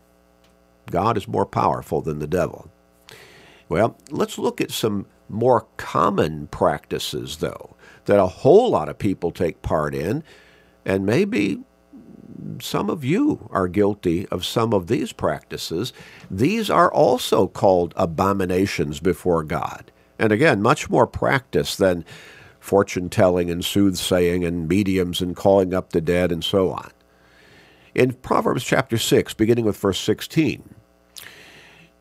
God 0.89 1.17
is 1.17 1.27
more 1.27 1.45
powerful 1.45 2.01
than 2.01 2.19
the 2.19 2.27
devil. 2.27 2.69
Well, 3.69 3.97
let's 4.09 4.37
look 4.37 4.61
at 4.61 4.71
some 4.71 5.05
more 5.29 5.67
common 5.75 6.47
practices, 6.47 7.37
though, 7.37 7.75
that 8.05 8.19
a 8.19 8.27
whole 8.27 8.69
lot 8.69 8.87
of 8.87 8.97
people 8.97 9.31
take 9.31 9.61
part 9.61 9.93
in, 9.93 10.23
and 10.85 11.05
maybe 11.05 11.59
some 12.61 12.89
of 12.89 13.05
you 13.05 13.47
are 13.51 13.67
guilty 13.67 14.27
of 14.27 14.45
some 14.45 14.73
of 14.73 14.87
these 14.87 15.13
practices. 15.13 15.93
These 16.29 16.69
are 16.69 16.91
also 16.91 17.47
called 17.47 17.93
abominations 17.95 18.99
before 18.99 19.43
God. 19.43 19.91
And 20.19 20.31
again, 20.31 20.61
much 20.61 20.89
more 20.89 21.07
practice 21.07 21.75
than 21.75 22.05
fortune 22.59 23.09
telling 23.09 23.49
and 23.49 23.63
soothsaying 23.63 24.43
and 24.43 24.67
mediums 24.67 25.21
and 25.21 25.35
calling 25.35 25.73
up 25.73 25.91
the 25.91 26.01
dead 26.01 26.31
and 26.31 26.43
so 26.43 26.71
on. 26.71 26.91
In 27.95 28.13
Proverbs 28.13 28.63
chapter 28.63 28.97
6, 28.97 29.33
beginning 29.33 29.65
with 29.65 29.77
verse 29.77 29.99
16, 29.99 30.75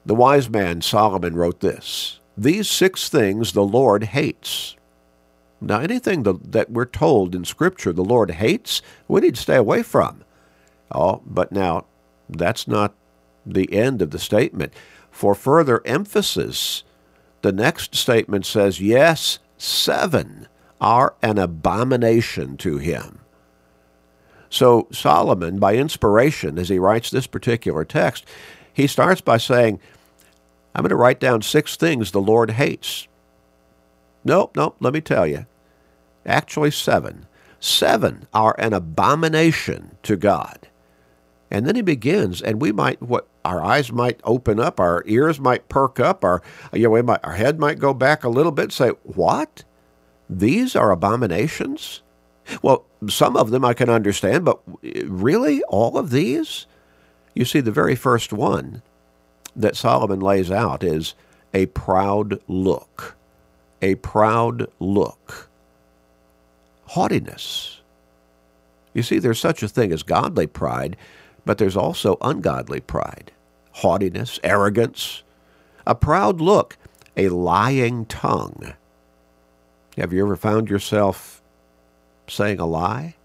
the 0.04 0.14
wise 0.14 0.50
man 0.50 0.82
Solomon 0.82 1.34
wrote 1.34 1.60
this 1.60 2.20
These 2.36 2.70
six 2.70 3.08
things 3.08 3.52
the 3.52 3.64
Lord 3.64 4.04
hates. 4.04 4.76
Now, 5.60 5.80
anything 5.80 6.22
that 6.22 6.70
we're 6.70 6.84
told 6.84 7.34
in 7.34 7.44
Scripture 7.44 7.92
the 7.92 8.04
Lord 8.04 8.32
hates, 8.32 8.82
we 9.08 9.22
need 9.22 9.36
to 9.36 9.40
stay 9.40 9.56
away 9.56 9.82
from. 9.82 10.22
Oh, 10.92 11.22
but 11.24 11.50
now 11.50 11.86
that's 12.28 12.68
not 12.68 12.94
the 13.44 13.72
end 13.72 14.02
of 14.02 14.10
the 14.10 14.18
statement. 14.18 14.72
For 15.10 15.34
further 15.34 15.80
emphasis, 15.86 16.84
the 17.42 17.52
next 17.52 17.94
statement 17.94 18.44
says, 18.44 18.80
Yes, 18.80 19.38
seven 19.56 20.48
are 20.80 21.14
an 21.22 21.38
abomination 21.38 22.56
to 22.58 22.76
him. 22.76 23.20
So 24.50 24.88
Solomon, 24.92 25.58
by 25.58 25.76
inspiration, 25.76 26.58
as 26.58 26.68
he 26.68 26.78
writes 26.78 27.10
this 27.10 27.26
particular 27.26 27.84
text, 27.84 28.26
he 28.72 28.86
starts 28.86 29.20
by 29.20 29.38
saying, 29.38 29.80
I'm 30.74 30.82
going 30.82 30.90
to 30.90 30.96
write 30.96 31.20
down 31.20 31.40
six 31.42 31.76
things 31.76 32.10
the 32.10 32.20
Lord 32.20 32.52
hates. 32.52 33.08
Nope, 34.26 34.56
nope, 34.56 34.76
let 34.80 34.92
me 34.92 35.00
tell 35.00 35.24
you. 35.24 35.46
Actually, 36.26 36.72
seven. 36.72 37.26
Seven 37.60 38.26
are 38.34 38.56
an 38.58 38.72
abomination 38.72 39.96
to 40.02 40.16
God. 40.16 40.66
And 41.48 41.64
then 41.64 41.76
he 41.76 41.82
begins, 41.82 42.42
and 42.42 42.60
we 42.60 42.72
might, 42.72 43.00
what, 43.00 43.28
our 43.44 43.62
eyes 43.62 43.92
might 43.92 44.18
open 44.24 44.58
up, 44.58 44.80
our 44.80 45.04
ears 45.06 45.38
might 45.38 45.68
perk 45.68 46.00
up, 46.00 46.24
our, 46.24 46.42
you 46.72 46.88
know, 46.88 47.02
might, 47.04 47.20
our 47.22 47.34
head 47.34 47.60
might 47.60 47.78
go 47.78 47.94
back 47.94 48.24
a 48.24 48.28
little 48.28 48.50
bit, 48.50 48.64
and 48.64 48.72
say, 48.72 48.88
What? 49.04 49.62
These 50.28 50.74
are 50.74 50.90
abominations? 50.90 52.02
Well, 52.62 52.84
some 53.08 53.36
of 53.36 53.50
them 53.52 53.64
I 53.64 53.74
can 53.74 53.88
understand, 53.88 54.44
but 54.44 54.58
really, 55.04 55.62
all 55.68 55.96
of 55.96 56.10
these? 56.10 56.66
You 57.32 57.44
see, 57.44 57.60
the 57.60 57.70
very 57.70 57.94
first 57.94 58.32
one 58.32 58.82
that 59.54 59.76
Solomon 59.76 60.18
lays 60.18 60.50
out 60.50 60.82
is 60.82 61.14
a 61.54 61.66
proud 61.66 62.40
look. 62.48 63.15
A 63.82 63.96
proud 63.96 64.66
look. 64.78 65.48
Haughtiness. 66.86 67.80
You 68.94 69.02
see, 69.02 69.18
there's 69.18 69.40
such 69.40 69.62
a 69.62 69.68
thing 69.68 69.92
as 69.92 70.02
godly 70.02 70.46
pride, 70.46 70.96
but 71.44 71.58
there's 71.58 71.76
also 71.76 72.16
ungodly 72.20 72.80
pride. 72.80 73.32
Haughtiness, 73.72 74.40
arrogance, 74.42 75.22
a 75.86 75.94
proud 75.94 76.40
look, 76.40 76.78
a 77.16 77.28
lying 77.28 78.06
tongue. 78.06 78.74
Have 79.96 80.12
you 80.12 80.24
ever 80.24 80.36
found 80.36 80.68
yourself 80.68 81.42
saying 82.26 82.58
a 82.58 82.66
lie? 82.66 83.16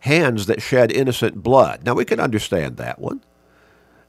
Hands 0.00 0.46
that 0.46 0.62
shed 0.62 0.90
innocent 0.90 1.42
blood. 1.42 1.84
Now 1.84 1.94
we 1.94 2.04
can 2.04 2.20
understand 2.20 2.76
that 2.76 2.98
one. 2.98 3.22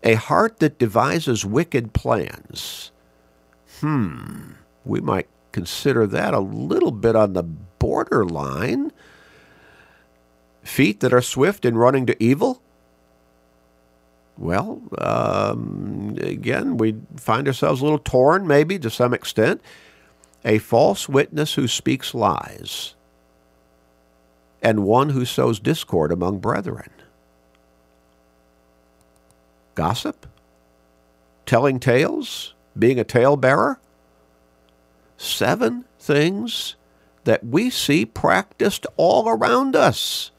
A 0.04 0.15
heart 0.15 0.60
that 0.60 0.80
devises 0.80 1.45
wicked 1.45 1.93
plans. 1.93 2.91
Hmm, 3.82 4.54
we 4.86 5.02
might 5.02 5.28
consider 5.52 6.08
that 6.08 6.34
a 6.34 6.39
little 6.39 6.91
bit 6.91 7.15
on 7.15 7.34
the 7.34 7.44
borderline. 7.44 8.91
Feet 10.63 11.00
that 11.00 11.13
are 11.13 11.22
swift 11.22 11.65
in 11.65 11.78
running 11.78 12.06
to 12.06 12.24
evil. 12.24 12.62
Well, 14.38 14.82
um, 14.98 16.17
again, 16.20 16.78
we 16.78 16.96
find 17.17 17.48
ourselves 17.48 17.82
a 17.82 17.84
little 17.84 18.00
torn, 18.00 18.48
maybe 18.48 18.80
to 18.80 18.89
some 18.89 19.13
extent. 19.13 19.62
A 20.44 20.58
false 20.58 21.08
witness 21.08 21.54
who 21.54 21.67
speaks 21.67 22.13
lies 22.13 22.96
and 24.62 24.84
one 24.84 25.10
who 25.10 25.26
sows 25.26 25.60
discord 25.60 26.12
among 26.12 26.39
brethren. 26.39 26.89
Gossip? 29.76 30.28
Telling 31.46 31.80
tales? 31.80 32.54
Being 32.78 33.00
a 33.00 33.04
talebearer? 33.04 33.80
Seven 35.22 35.86
things 36.00 36.76
that 37.26 37.46
we 37.46 37.70
see 37.70 38.08
practiced 38.08 38.88
all 38.98 39.30
around 39.30 39.76
us 39.76 40.32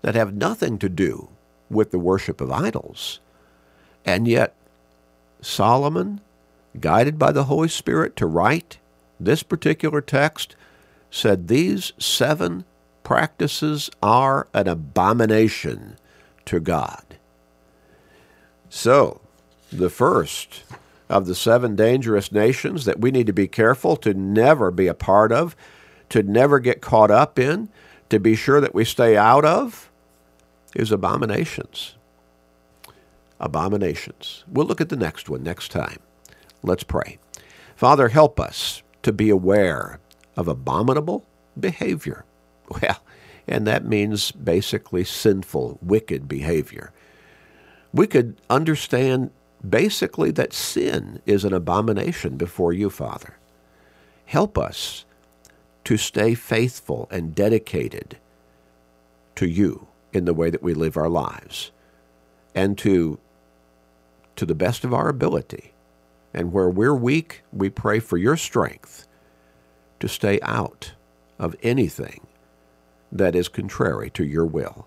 that 0.00 0.16
have 0.16 0.34
nothing 0.34 0.76
to 0.78 0.88
do 0.88 1.28
with 1.70 1.92
the 1.92 2.00
worship 2.00 2.40
of 2.40 2.50
idols. 2.50 3.20
And 4.04 4.26
yet, 4.26 4.56
Solomon, 5.40 6.20
guided 6.80 7.16
by 7.16 7.30
the 7.30 7.44
Holy 7.44 7.68
Spirit 7.68 8.16
to 8.16 8.26
write 8.26 8.78
this 9.20 9.44
particular 9.44 10.00
text, 10.00 10.56
said 11.08 11.46
these 11.46 11.92
seven 11.96 12.64
practices 13.04 13.88
are 14.02 14.48
an 14.52 14.66
abomination 14.66 15.96
to 16.46 16.58
God. 16.58 17.04
So, 18.68 19.20
the 19.70 19.90
first 19.90 20.64
of 21.12 21.26
the 21.26 21.34
seven 21.34 21.76
dangerous 21.76 22.32
nations 22.32 22.86
that 22.86 22.98
we 23.00 23.10
need 23.10 23.26
to 23.26 23.34
be 23.34 23.46
careful 23.46 23.96
to 23.96 24.14
never 24.14 24.70
be 24.70 24.86
a 24.86 24.94
part 24.94 25.30
of, 25.30 25.54
to 26.08 26.22
never 26.22 26.58
get 26.58 26.80
caught 26.80 27.10
up 27.10 27.38
in, 27.38 27.68
to 28.08 28.18
be 28.18 28.34
sure 28.34 28.62
that 28.62 28.74
we 28.74 28.84
stay 28.84 29.14
out 29.14 29.44
of, 29.44 29.90
is 30.74 30.90
abominations. 30.90 31.96
Abominations. 33.38 34.44
We'll 34.48 34.66
look 34.66 34.80
at 34.80 34.88
the 34.88 34.96
next 34.96 35.28
one 35.28 35.42
next 35.42 35.70
time. 35.70 35.98
Let's 36.62 36.82
pray. 36.82 37.18
Father, 37.76 38.08
help 38.08 38.40
us 38.40 38.82
to 39.02 39.12
be 39.12 39.28
aware 39.28 40.00
of 40.36 40.48
abominable 40.48 41.26
behavior. 41.58 42.24
Well, 42.80 43.02
and 43.46 43.66
that 43.66 43.84
means 43.84 44.32
basically 44.32 45.04
sinful, 45.04 45.78
wicked 45.82 46.26
behavior. 46.26 46.90
We 47.92 48.06
could 48.06 48.40
understand 48.48 49.30
basically 49.68 50.30
that 50.32 50.52
sin 50.52 51.20
is 51.26 51.44
an 51.44 51.52
abomination 51.52 52.36
before 52.36 52.72
you, 52.72 52.90
Father. 52.90 53.36
Help 54.26 54.58
us 54.58 55.04
to 55.84 55.96
stay 55.96 56.34
faithful 56.34 57.08
and 57.10 57.34
dedicated 57.34 58.18
to 59.34 59.46
you 59.46 59.88
in 60.12 60.24
the 60.24 60.34
way 60.34 60.50
that 60.50 60.62
we 60.62 60.74
live 60.74 60.96
our 60.96 61.08
lives 61.08 61.70
and 62.54 62.78
to 62.78 63.18
to 64.36 64.46
the 64.46 64.54
best 64.54 64.84
of 64.84 64.94
our 64.94 65.08
ability 65.08 65.72
and 66.32 66.52
where 66.52 66.70
we're 66.70 66.94
weak 66.94 67.42
we 67.52 67.68
pray 67.68 67.98
for 67.98 68.16
your 68.16 68.36
strength 68.36 69.06
to 70.00 70.08
stay 70.08 70.40
out 70.42 70.92
of 71.38 71.54
anything 71.62 72.26
that 73.12 73.34
is 73.36 73.48
contrary 73.48 74.10
to 74.10 74.24
your 74.24 74.46
will, 74.46 74.86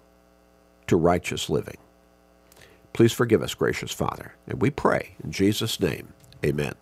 to 0.88 0.98
righteous 0.98 1.50
living. 1.50 1.78
Please 2.96 3.12
forgive 3.12 3.44
us, 3.44 3.54
gracious 3.54 3.92
Father, 3.92 4.36
and 4.48 4.62
we 4.62 4.70
pray 4.70 5.18
in 5.22 5.30
Jesus' 5.30 5.82
name. 5.82 6.14
Amen. 6.46 6.76